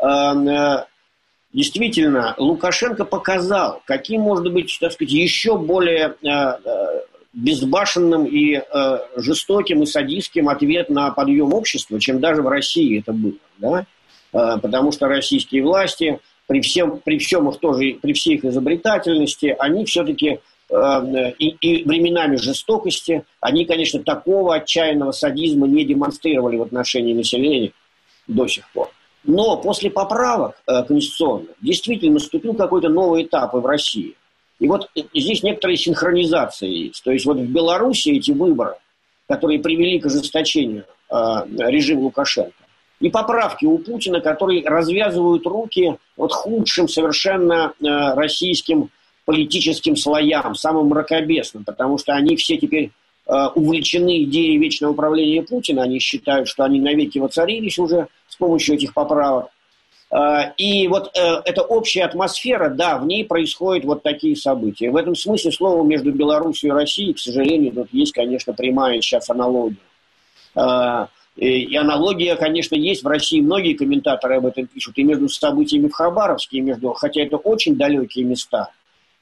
эм, 0.03 0.49
э, 0.49 0.87
действительно 1.53 2.35
Лукашенко 2.39 3.05
показал, 3.05 3.83
каким 3.87 4.23
может 4.23 4.53
быть, 4.53 4.77
так 4.81 4.93
сказать, 4.93 5.13
еще 5.13 5.57
более 5.57 6.15
э, 6.23 6.29
э, 6.29 7.01
безбашенным 7.33 8.27
и 8.27 8.55
э, 8.57 8.99
жестоким 9.17 9.83
и 9.83 9.87
садистским 9.87 10.49
ответ 10.49 10.91
на 10.91 11.11
подъем 11.11 11.53
общества, 11.55 12.01
чем 12.01 12.21
даже 12.21 12.43
в 12.43 12.49
России 12.49 13.01
это 13.01 13.13
было, 13.13 13.35
да, 13.59 13.87
э, 14.33 14.59
потому 14.61 14.93
что 14.93 15.09
российские 15.09 15.63
власти 15.63 16.21
при 16.47 16.61
всем, 16.61 16.99
при 17.05 17.19
всем 17.19 17.49
их 17.49 17.59
тоже, 17.59 17.99
при 18.01 18.13
всей 18.13 18.37
их 18.37 18.45
изобретательности, 18.45 19.55
они 19.59 19.85
все-таки 19.85 20.41
и, 20.71 21.57
и 21.61 21.85
временами 21.85 22.37
жестокости, 22.37 23.25
они, 23.41 23.65
конечно, 23.65 24.03
такого 24.03 24.55
отчаянного 24.55 25.13
садизма 25.13 25.67
не 25.67 25.85
демонстрировали 25.85 26.57
в 26.57 26.63
отношении 26.63 27.15
населения 27.15 27.73
до 28.27 28.47
сих 28.47 28.71
пор. 28.73 28.91
Но 29.25 29.57
после 29.57 29.91
поправок 29.91 30.61
э, 30.67 30.85
конституционных 30.85 31.51
действительно 31.61 32.15
наступил 32.15 32.55
какой-то 32.55 32.89
новый 32.89 33.25
этап 33.25 33.55
и 33.55 33.59
в 33.59 33.67
России. 33.67 34.15
И 34.59 34.69
вот 34.69 34.91
здесь 35.15 35.43
некоторые 35.43 35.77
синхронизации 35.77 36.87
есть. 36.87 37.03
То 37.05 37.13
есть 37.13 37.27
вот 37.27 37.39
в 37.39 37.51
Беларуси 37.51 38.11
эти 38.11 38.31
выборы, 38.31 38.77
которые 39.29 39.61
привели 39.61 40.01
к 40.01 40.07
ожесточению 40.07 40.85
э, 41.11 41.15
режима 41.59 42.01
Лукашенко, 42.01 42.53
и 43.01 43.11
поправки 43.11 43.65
у 43.65 43.79
Путина, 43.79 44.21
которые 44.21 44.67
развязывают 44.67 45.47
руки 45.47 45.97
вот 46.17 46.33
худшим 46.33 46.89
совершенно 46.89 47.73
э, 47.81 48.15
российским 48.15 48.91
политическим 49.29 49.95
слоям, 49.95 50.55
самым 50.55 50.87
мракобесным, 50.87 51.63
потому 51.63 51.99
что 51.99 52.15
они 52.15 52.35
все 52.37 52.57
теперь 52.57 52.93
э, 53.27 53.47
увлечены 53.55 54.23
идеей 54.23 54.57
вечного 54.57 54.93
управления 54.93 55.43
Путина, 55.43 55.83
они 55.83 55.99
считают, 55.99 56.49
что 56.49 56.65
они 56.65 56.81
навеки 56.81 57.19
воцарились 57.19 57.79
уже 57.79 58.09
с 58.27 58.37
помощью 58.37 58.77
этих 58.77 58.95
поправок. 58.95 59.51
Э, 60.11 60.55
и 60.57 60.89
вот 60.89 61.15
э, 61.15 61.43
эта 61.45 61.61
общая 61.61 62.05
атмосфера, 62.05 62.71
да, 62.71 62.97
в 62.97 63.05
ней 63.05 63.23
происходят 63.23 63.85
вот 63.85 64.03
такие 64.03 64.35
события. 64.35 64.91
В 64.91 64.97
этом 64.97 65.15
смысле 65.15 65.53
слово 65.53 65.85
между 65.85 66.11
Беларусью 66.11 66.71
и 66.71 66.73
Россией, 66.73 67.13
к 67.13 67.19
сожалению, 67.19 67.73
тут 67.75 67.89
есть, 67.93 68.15
конечно, 68.15 68.55
прямая 68.55 68.99
сейчас 69.03 69.29
аналогия. 69.29 69.77
И 71.37 71.77
аналогия, 71.77 72.35
конечно, 72.37 72.77
есть 72.77 73.05
в 73.05 73.07
России. 73.07 73.43
Многие 73.43 73.75
комментаторы 73.75 74.37
об 74.37 74.47
этом 74.47 74.67
пишут. 74.67 74.97
И 74.97 75.05
между 75.05 75.29
событиями 75.29 75.89
в 75.89 75.93
Хабаровске, 75.93 76.57
и 76.57 76.61
между, 76.63 76.95
хотя 76.95 77.23
это 77.23 77.37
очень 77.37 77.77
далекие 77.77 78.25
места. 78.25 78.71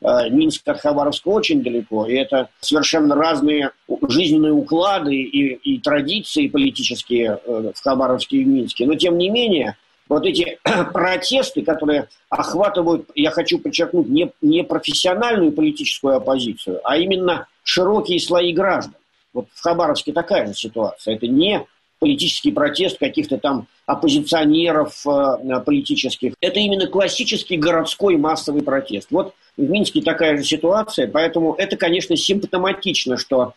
Э, 0.03 0.29
Минск 0.29 0.67
от 0.69 0.81
Хабаровска 0.81 1.29
очень 1.29 1.63
далеко. 1.63 2.07
И 2.07 2.15
это 2.15 2.51
совершенно 2.61 3.15
разные 3.15 3.73
жизненные 4.09 4.53
уклады 4.53 5.15
и, 5.15 5.55
и 5.55 5.81
традиции 5.81 6.49
политические 6.49 7.41
э, 7.45 7.73
в 7.75 7.83
Хабаровске 7.83 8.39
и 8.39 8.45
в 8.45 8.49
Минске. 8.49 8.87
Но, 8.87 8.95
тем 8.95 9.17
не 9.17 9.31
менее, 9.31 9.77
вот 10.09 10.27
эти 10.27 10.59
протесты, 10.93 11.63
которые 11.63 12.09
охватывают, 12.29 13.11
я 13.15 13.31
хочу 13.31 13.59
подчеркнуть, 13.59 14.09
не, 14.09 14.31
не 14.43 14.65
профессиональную 14.65 15.53
политическую 15.53 16.17
оппозицию, 16.17 16.81
а 16.85 16.99
именно 16.99 17.47
широкие 17.63 18.21
слои 18.21 18.53
граждан. 18.53 18.95
Вот 19.33 19.47
в 19.53 19.63
Хабаровске 19.63 20.13
такая 20.13 20.47
же 20.47 20.55
ситуация. 20.55 21.15
Это 21.15 21.27
не 21.27 21.65
политический 21.99 22.53
протест 22.53 22.99
каких-то 22.99 23.39
там 23.39 23.67
оппозиционеров 23.87 25.07
э, 25.07 25.61
политических. 25.65 26.35
Это 26.41 26.59
именно 26.59 26.87
классический 26.89 27.57
городской 27.57 28.17
массовый 28.17 28.63
протест. 28.63 29.09
Вот 29.11 29.35
в 29.57 29.63
Минске 29.63 30.03
такая 30.03 30.37
же 30.37 30.45
ситуация, 30.45 31.07
поэтому 31.07 31.55
это, 31.55 31.77
конечно, 31.77 32.17
симптоматично, 32.17 33.17
что 33.17 33.55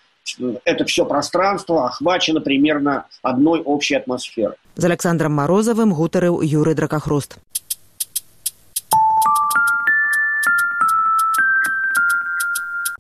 это 0.64 0.86
все 0.86 1.06
пространство 1.06 1.88
охвачено 1.88 2.42
примерно 2.42 3.06
одной 3.24 3.62
общей 3.62 3.96
атмосферой. 3.96 4.56
З 4.76 4.86
Александром 4.86 5.34
Морозовым 5.34 5.94
гутарыў 5.94 6.42
Юры 6.42 6.76
Дракахруст. 6.76 7.38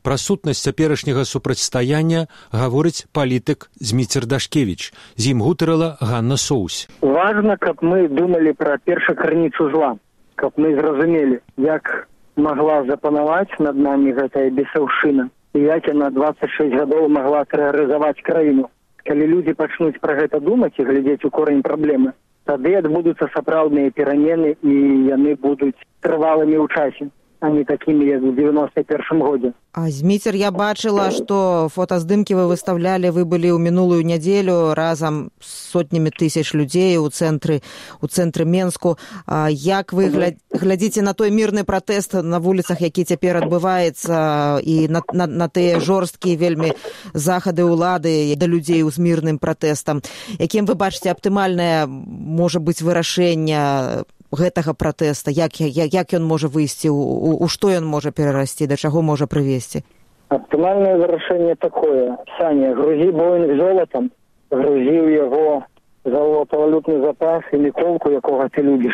Пра 0.02 0.18
сутнасць 0.18 0.64
цяперашняга 0.64 1.26
супрацьстаяння 1.26 2.28
гаворыць 2.52 3.06
палітык 3.12 3.70
Зміцер 3.80 4.26
Дашкевіч. 4.26 4.94
З 5.16 5.24
ім 5.32 5.42
гутарыла 5.44 5.98
Ганна 6.00 6.38
Соусь. 6.38 6.88
Важна, 7.02 7.58
каб 7.58 7.84
мы 7.84 8.08
думалі 8.08 8.54
пра 8.54 8.78
першакарніцу 8.84 9.70
зла, 9.72 9.98
каб 10.36 10.54
мы 10.56 10.76
зразумелі, 10.80 11.40
як 11.58 12.08
магла 12.36 12.84
запанаваць 12.88 13.60
над 13.60 13.76
намі 13.76 14.16
гэтая 14.16 14.50
бесаўшына 14.56 15.28
і 15.54 15.60
як 15.60 15.88
яна 15.92 16.10
26 16.16 16.74
гадоў 16.80 17.10
магла 17.10 17.44
тэрарызаваць 17.44 18.24
краіну. 18.24 18.70
Калі 19.04 19.28
людзі 19.28 19.54
пачнуць 19.60 20.00
пра 20.00 20.16
гэта 20.16 20.40
думаць 20.40 20.76
і 20.78 20.88
глядзець 20.88 21.26
у 21.26 21.30
корань 21.30 21.64
праблемы, 21.66 22.14
тады 22.46 22.76
адбудуцца 22.80 23.28
сапраўдныя 23.36 23.92
перамены 23.92 24.56
і 24.64 24.76
яны 25.12 25.36
будуць 25.36 25.76
трывалымі 26.00 26.56
ў 26.56 26.68
часе 26.72 27.10
а 27.45 27.51
не 27.51 27.65
такими, 27.65 28.05
як 28.05 28.23
в 28.23 28.35
91 28.35 29.23
годзе. 29.23 29.53
А 29.73 29.91
Зміцер, 29.91 30.37
я 30.37 30.51
бачыла, 30.51 31.11
што 31.11 31.69
фотаздымкі 31.69 32.35
вы 32.39 32.47
выставлялі, 32.47 33.11
вы 33.11 33.25
былі 33.29 33.53
ў 33.53 33.59
мінулую 33.59 34.01
нядзелю 34.07 34.73
разам 34.73 35.29
з 35.43 35.51
сотнямі 35.75 36.09
тысяч 36.09 36.55
людзей 36.55 36.97
у 36.97 37.11
цэнтры 37.11 37.61
у 38.01 38.07
цэнтры 38.07 38.47
Менску. 38.47 38.97
А 39.27 39.51
як 39.51 39.93
вы 39.93 40.09
глядзіце 40.55 41.03
на 41.03 41.13
той 41.13 41.35
мірны 41.35 41.65
пратэст 41.65 42.23
на 42.23 42.39
вуліцах, 42.39 42.81
які 42.81 43.05
цяпер 43.05 43.37
адбываецца 43.45 44.63
і 44.63 44.89
на, 44.89 45.03
на, 45.13 45.27
на 45.27 45.49
тыя 45.49 45.81
жорсткія 45.81 46.39
вельмі 46.39 46.73
захады 47.13 47.67
ўлады 47.67 48.33
да 48.39 48.47
людзей 48.47 48.87
з 48.89 48.97
мірным 48.97 49.37
пратэстам. 49.37 50.01
Якім 50.39 50.65
вы 50.65 50.79
бачыце 50.81 51.11
аптымальнае 51.11 51.85
можа 51.91 52.63
быць 52.63 52.81
вырашэнне 52.81 54.07
гэтага 54.32 54.74
пратэста 54.74 55.32
як, 55.32 55.60
як, 55.60 55.94
як 55.94 56.14
ён 56.14 56.26
можа 56.26 56.48
выйсці 56.48 56.90
у, 56.90 57.48
што 57.48 57.74
ён 57.74 57.86
можа 57.86 58.12
перарасці 58.12 58.68
да 58.68 58.76
чаго 58.76 59.02
можа 59.02 59.26
прывесці? 59.26 59.84
Аптымальнае 60.30 60.96
вырашэнне 61.02 61.56
такое. 61.56 62.18
Саня 62.38 62.74
грузі 62.78 63.10
бойных 63.12 63.58
золатам 63.58 64.12
грузі 64.52 64.96
ў 65.02 65.10
яго 65.26 65.66
золотовалютны 66.06 67.02
запас 67.02 67.44
і 67.54 67.58
міколку 67.58 68.14
якога 68.14 68.50
ты 68.50 68.62
любіш. 68.62 68.94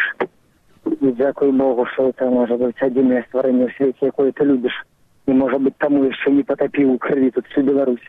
Дзякуй 0.85 1.51
богу 1.51 1.85
что 1.93 2.09
это 2.09 2.29
можа 2.29 2.55
быць 2.55 2.79
адзінае 2.79 3.27
стварэнне 3.27 3.67
ў 3.67 3.75
свеце 3.75 4.11
якое 4.15 4.31
ты 4.31 4.47
любіш. 4.47 4.73
І 5.27 5.33
можа 5.33 5.59
быть 5.59 5.75
таму 5.77 6.05
яшчэ 6.05 6.31
не 6.31 6.43
патапіў 6.43 6.95
у 6.95 6.97
крыві 6.97 7.31
тут 7.31 7.47
всю 7.51 7.65
Беларусь. 7.65 8.03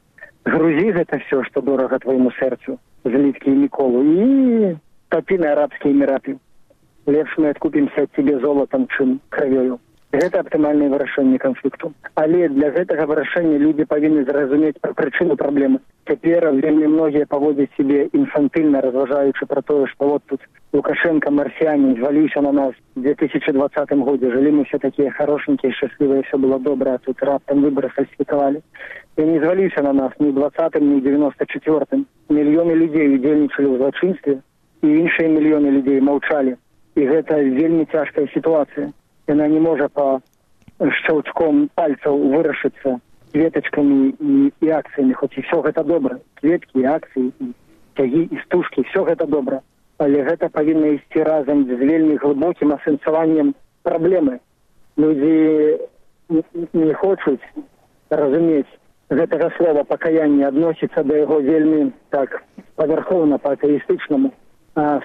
Грузі 0.45 0.95
гэта 0.95 1.19
все 1.27 1.43
што 1.43 1.61
дорага 1.61 1.99
твайму 1.99 2.31
сэрцу 2.39 2.79
зліткі 3.05 3.51
і 3.51 3.59
міколу 3.67 4.03
і 4.03 4.77
тапі 5.09 5.39
на 5.39 5.53
арабскія 5.53 5.95
эміраты 5.95 6.39
лепш 7.08 7.38
мы 7.38 7.50
адкупімся 7.50 8.04
ад 8.04 8.10
цябе 8.16 8.38
золатам 8.40 8.88
чым 8.96 9.20
крывёю 9.30 9.80
гэта 10.14 10.42
аптымальнае 10.44 10.90
вырашэнне 10.92 11.38
канфлікту 11.40 11.94
але 12.16 12.48
для 12.50 12.70
гэтага 12.76 13.06
вырашэння 13.10 13.58
людзі 13.58 13.86
павінны 13.94 14.24
зразумець 14.28 14.80
пра 14.82 14.94
прычыну 14.94 15.36
праблемы 15.40 15.80
цяпер 16.10 16.48
вельмі 16.52 16.88
многія 16.94 17.26
паводзяць 17.32 17.72
сябе 17.78 18.08
інфантыльна 18.20 18.82
разважаючы 18.86 19.46
пра 19.48 19.62
тое 19.62 19.88
што 19.94 20.10
вот 20.10 20.24
тут 20.28 20.42
лукашенко 20.74 21.32
марсіянин 21.32 21.96
зваліўся 21.96 22.42
на 22.42 22.52
нас 22.52 22.74
в 22.96 23.02
две 23.02 23.16
тысячи 23.16 23.52
двадцатым 23.52 24.04
годзе 24.04 24.32
жылі 24.32 24.52
мы 24.60 24.66
все 24.66 24.78
такія 24.78 25.12
хорошенькія 25.12 25.74
счаслівыя 25.74 26.24
все 26.28 26.38
было 26.38 26.60
добра 26.60 26.98
тут 27.06 27.24
раптам 27.24 27.62
выборы 27.62 27.90
фальсфікавалі 27.96 28.62
я 29.18 29.26
не 29.26 29.40
зваліўся 29.40 29.82
на 29.82 29.94
нас 29.94 30.12
ні 30.20 30.32
двадцатым 30.32 30.94
ні 30.94 31.02
девяносто 31.02 31.46
четвертым 31.46 32.06
мільёны 32.30 32.76
людзей 32.76 33.16
удзельнічалі 33.16 33.68
ў 33.68 33.78
злачынстве 33.78 34.42
і 34.82 34.88
іншыя 34.88 35.30
мільёны 35.30 35.72
людзей 35.72 36.02
маўчалі 36.02 36.58
і 36.96 37.08
гэта 37.08 37.40
вельмі 37.40 37.86
цяжкая 37.92 38.28
сітуацыя 38.34 38.92
яна 39.28 39.48
не 39.48 39.60
можа 39.60 39.88
по 39.88 40.20
шчаўчком 41.00 41.70
пальцаў 41.76 42.20
вырашыцца 42.34 43.00
кветачкамі 43.32 44.00
і, 44.20 44.52
і 44.62 44.70
акцыямі 44.76 45.14
хоць 45.14 45.36
і 45.38 45.46
все 45.48 45.62
гэта 45.68 45.84
добра 45.84 46.20
кветкі 46.42 46.86
акцыі 46.94 47.32
цягі 47.98 48.24
і 48.28 48.42
стужкі 48.46 48.84
все 48.90 49.04
гэта 49.08 49.26
добра 49.26 49.62
але 49.98 50.24
гэта 50.28 50.50
павінна 50.50 50.96
ісці 50.98 51.24
разам 51.24 51.66
з 51.70 51.78
вельмі 51.80 52.18
глыбокім 52.24 52.74
асэнсаваннем 52.76 53.54
праблемы 53.84 54.40
людзі 54.98 55.80
не 56.74 56.94
хочуць 56.94 57.44
разумець 58.10 58.70
гэтага 59.10 59.52
слова 59.58 59.84
пакаяння 59.84 60.48
адносіцца 60.48 61.04
да 61.04 61.24
яго 61.24 61.40
вельмі 61.42 61.92
так 62.10 62.42
павярхоўна 62.76 63.38
па 63.38 63.56
атэістычнаму 63.58 64.32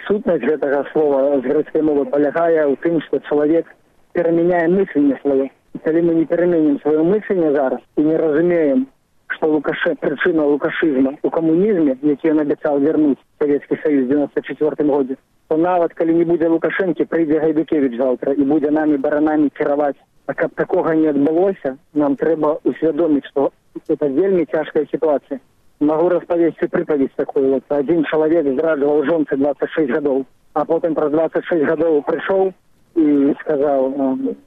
сутнасць 0.06 0.46
гэтага 0.46 0.84
слова 0.92 1.38
з 1.40 1.42
грэцкай 1.42 1.82
мовы 1.82 2.04
палягае 2.10 2.62
ў 2.70 2.76
тым 2.82 3.00
што 3.06 3.18
чалавек 3.28 3.66
перамяняе 4.12 4.68
мысленне 4.68 5.18
сваё 5.22 5.48
калі 5.84 6.02
мы 6.02 6.14
не 6.14 6.26
пераменім 6.26 6.78
сваё 6.82 7.02
мысленне 7.04 7.50
зараз 7.52 7.80
і 7.96 8.02
не 8.02 8.16
разумеем 8.16 8.86
што 9.34 9.50
лукаше 9.50 9.94
прычына 10.00 10.46
лукашызма 10.46 11.16
у 11.22 11.30
камунізме 11.30 11.96
які 12.02 12.30
ён 12.30 12.40
абяцаў 12.46 12.78
вярнуць 12.84 13.18
савецкі 13.42 13.78
саюз 13.82 14.06
девяносто 14.06 14.42
четвертым 14.42 14.90
годзе 14.94 15.16
то 15.48 15.56
нават 15.56 15.94
калі 15.94 16.14
не 16.14 16.24
будзе 16.24 16.48
лукашэнкі 16.48 17.04
прыйдзе 17.10 17.40
гайдукевич 17.40 17.98
заўтра 17.98 18.32
і 18.32 18.46
будзе 18.52 18.70
намі 18.70 19.02
баранамі 19.02 19.50
кіраваць 19.58 19.98
а 20.26 20.34
каб 20.34 20.54
такога 20.54 20.94
не 20.94 21.10
адбылося 21.10 21.76
нам 21.94 22.16
трэба 22.16 22.58
усвядоміць 22.64 23.26
што 23.26 23.50
это 23.88 24.06
вельмі 24.06 24.46
цяжкая 24.46 24.86
сітуацыя 24.94 25.40
Могу 25.80 26.08
распавесці 26.08 26.66
прыпаведь 26.72 27.12
такую 27.16 27.52
вот 27.52 27.64
один 27.68 28.04
чалавек 28.04 28.46
здраджваў 28.46 29.04
жонцы 29.04 29.36
26 29.36 29.90
гадоў 29.90 30.24
а 30.54 30.64
потым 30.64 30.94
праз 30.94 31.12
26 31.12 31.64
гадоў 31.68 32.00
прыйшоў 32.02 32.52
і 32.96 33.34
сказаў 33.40 33.92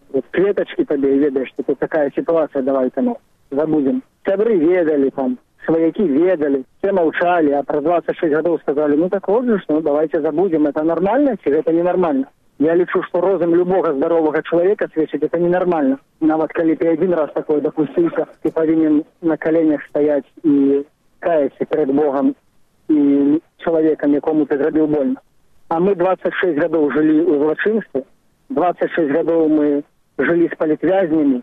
вот 0.10 0.26
клетачки 0.32 0.86
табе 0.86 1.17
ведаеш 1.17 1.50
что 1.50 1.63
тут 1.63 1.78
такая 1.78 2.12
ситуация 2.15 2.63
давай 2.63 2.89
там 2.89 3.15
забудем 3.52 4.02
сябры 4.26 4.58
ведалі 4.58 5.12
там 5.12 5.38
сваякі 5.67 6.04
ведалі 6.04 6.63
все 6.82 6.91
маўчалі 6.98 7.54
а 7.54 7.63
праз 7.63 7.84
26 7.84 8.34
гадоў 8.34 8.60
сказали 8.62 8.95
ну 8.98 9.10
так 9.10 9.28
вот 9.28 9.45
же 9.45 9.62
ну 9.69 9.82
давайте 9.82 10.22
забудем 10.22 10.65
это 10.65 10.84
нормально 10.84 11.38
ці 11.43 11.50
гэта 11.52 11.72
ненормально 11.72 12.26
я 12.58 12.76
лічу 12.76 13.04
что 13.04 13.22
розум 13.22 13.54
любого 13.54 13.93
здорового 13.93 14.41
человека 14.41 14.89
сведчыць 14.93 15.22
это 15.22 15.38
ненормально 15.38 16.00
нават 16.22 16.54
калі 16.54 16.76
ты 16.76 16.88
один 16.88 17.13
раз 17.13 17.30
такой 17.34 17.62
допусціўся 17.62 18.26
ты 18.41 18.52
павінен 18.52 19.04
на 19.22 19.38
коленях 19.38 19.86
стаять 19.89 20.26
і 20.43 20.86
каяться 21.24 21.65
перед 21.65 21.91
богом 21.91 22.36
і 22.89 23.41
человеком 23.58 24.13
якому 24.13 24.45
ты 24.45 24.58
зрабіў 24.58 24.88
больно 24.88 25.19
а 25.69 25.80
мы 25.80 25.95
26 25.95 26.58
гадоў 26.58 26.91
жылі 26.91 27.22
ў 27.22 27.38
злачынстве 27.43 28.04
26 28.50 29.12
гадоў 29.12 29.48
мы 29.50 29.84
жылі 30.17 30.48
з 30.48 30.58
палітвязнямі 30.58 31.41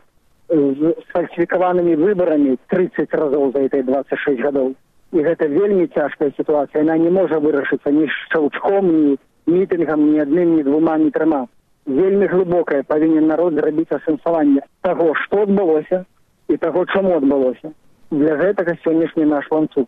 з 0.48 0.94
сфальсифікаванымі 1.08 1.96
выбарамі 1.96 2.58
30 2.66 3.14
разоў 3.14 3.52
за 3.52 3.60
этой 3.66 3.82
26 3.82 4.40
гадоў 4.40 4.74
і 5.12 5.22
гэта 5.22 5.46
вельмі 5.48 5.86
цяжкая 5.86 6.30
сітуацыя 6.36 6.82
яна 6.82 6.98
не 6.98 7.10
можа 7.10 7.38
вырашыцца 7.38 7.90
ні 7.90 8.08
шчаўчком 8.08 8.90
ні 8.90 9.16
мітынгам 9.46 10.10
ні 10.10 10.20
адным 10.26 10.56
ні 10.56 10.62
двума 10.62 10.98
ні 10.98 11.10
трыма 11.10 11.46
вельмі 11.86 12.26
глыбокае 12.26 12.82
павінен 12.82 13.26
народ 13.26 13.54
зрабіць 13.54 13.92
асэнсаванне 13.94 14.66
таго 14.82 15.14
што 15.22 15.42
адбылося 15.46 16.04
і 16.48 16.56
таго 16.56 16.84
чаму 16.86 17.16
адбылося 17.16 17.70
Для 18.11 18.35
гэтага 18.35 18.75
сённяшні 18.83 19.25
наш 19.25 19.47
ланцуг. 19.51 19.87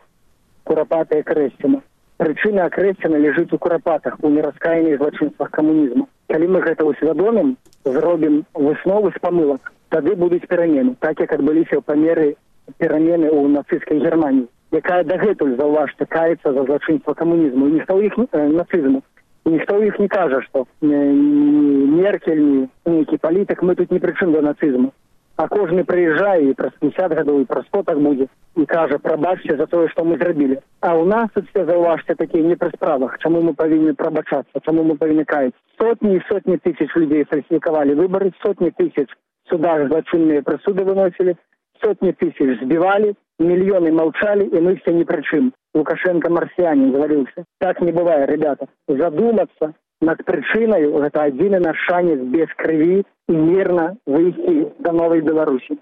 Курапатая 0.64 1.24
крэсціна. 1.24 1.84
Прычына 2.18 2.66
акрэсціна 2.72 3.20
ляжыць 3.20 3.52
у 3.54 3.58
курапатах 3.58 4.18
у 4.22 4.30
нераскаянных 4.30 4.98
злачынствах 4.98 5.52
камунізму 5.52 6.08
калі 6.34 6.48
мы 6.50 6.60
гэта 6.66 6.82
ўсвядомім 6.88 7.54
зробім 7.86 8.42
высновы 8.58 9.14
з 9.14 9.22
памылак. 9.22 9.70
Тады 9.94 10.16
будуць 10.18 10.48
перамены 10.50 10.96
так 11.00 11.20
як 11.20 11.34
адбыліся 11.38 11.82
памеры 11.86 12.34
перамены 12.82 13.30
ў 13.30 13.54
нацысцкай 13.54 14.02
германії 14.02 14.50
якая 14.74 15.04
дагэтуль 15.06 15.54
заўважце 15.60 16.10
каецца 16.10 16.54
за 16.54 16.64
злачынства 16.66 17.14
камунізму. 17.14 17.70
Ніхто 17.70 18.02
іх 18.02 18.18
э, 18.18 18.48
нацызму. 18.50 19.04
Ніхто 19.46 19.78
іх 19.84 20.00
не 20.00 20.08
кажа 20.08 20.42
што 20.48 20.66
меркель 20.82 22.66
нейкі 22.86 23.18
палітык 23.22 23.62
мы 23.62 23.76
тут 23.76 23.92
не 23.92 24.00
прычым 24.00 24.34
да 24.34 24.42
нацызму 24.42 24.90
а 25.38 25.47
кожны 25.49 25.85
прыязджае 25.87 26.51
і 26.51 26.55
праз 26.59 26.73
пятьдесят 26.83 27.14
гадоў 27.14 27.43
і 27.43 27.49
праз 27.51 27.67
сто 27.71 27.83
так 27.87 27.99
будзе 28.03 28.27
і 28.59 28.64
кажа 28.67 28.99
прабачце 28.99 29.57
за 29.57 29.67
тое 29.71 29.87
што 29.93 30.05
мы 30.05 30.19
зрабілі 30.19 30.59
а 30.83 30.91
ў 30.99 31.07
нас 31.07 31.31
тут 31.35 31.47
все 31.51 31.64
заўважце 31.69 32.17
такія 32.19 32.43
не 32.43 32.57
пры 32.62 32.71
справах 32.75 33.14
чаму 33.23 33.43
мы 33.47 33.55
павінны 33.61 33.95
прабачацца 33.95 34.64
чаму 34.67 34.85
мы 34.88 34.99
павінны 35.03 35.25
каяць 35.25 35.55
сотні 35.79 36.17
і 36.17 36.25
сотні 36.29 36.59
тысяч 36.67 36.91
людзей 36.97 37.25
фальсіфікавалі 37.31 37.95
выбары 38.03 38.33
сотні 38.43 38.75
тысяч 38.83 39.14
судах 39.51 39.87
злачынныя 39.87 40.43
прысуды 40.43 40.85
выносілі 40.91 41.38
сотні 41.85 42.12
тысяч 42.19 42.59
збівалі 42.64 43.14
мільёны 43.38 43.95
маўчалі 43.95 44.51
і 44.51 44.67
мы 44.67 44.75
все 44.83 44.93
ні 45.01 45.07
пры 45.07 45.23
чым 45.23 45.53
лукашенко 45.79 46.35
марсіяне 46.35 46.91
зварыўся 46.97 47.47
так 47.62 47.81
не 47.81 47.93
бывае 47.93 48.27
ребята 48.27 48.67
задумацца 48.88 49.71
над 50.03 50.23
прычынаю 50.25 51.01
гэта 51.03 51.27
адзіны 51.31 51.59
наш 51.61 51.79
шанец 51.91 52.19
без 52.35 52.49
крыві 52.62 53.03
і 53.03 53.35
мірна 53.35 53.97
выйсці 54.07 54.57
да 54.79 54.93
новай 54.93 55.21
беларусі. 55.21 55.79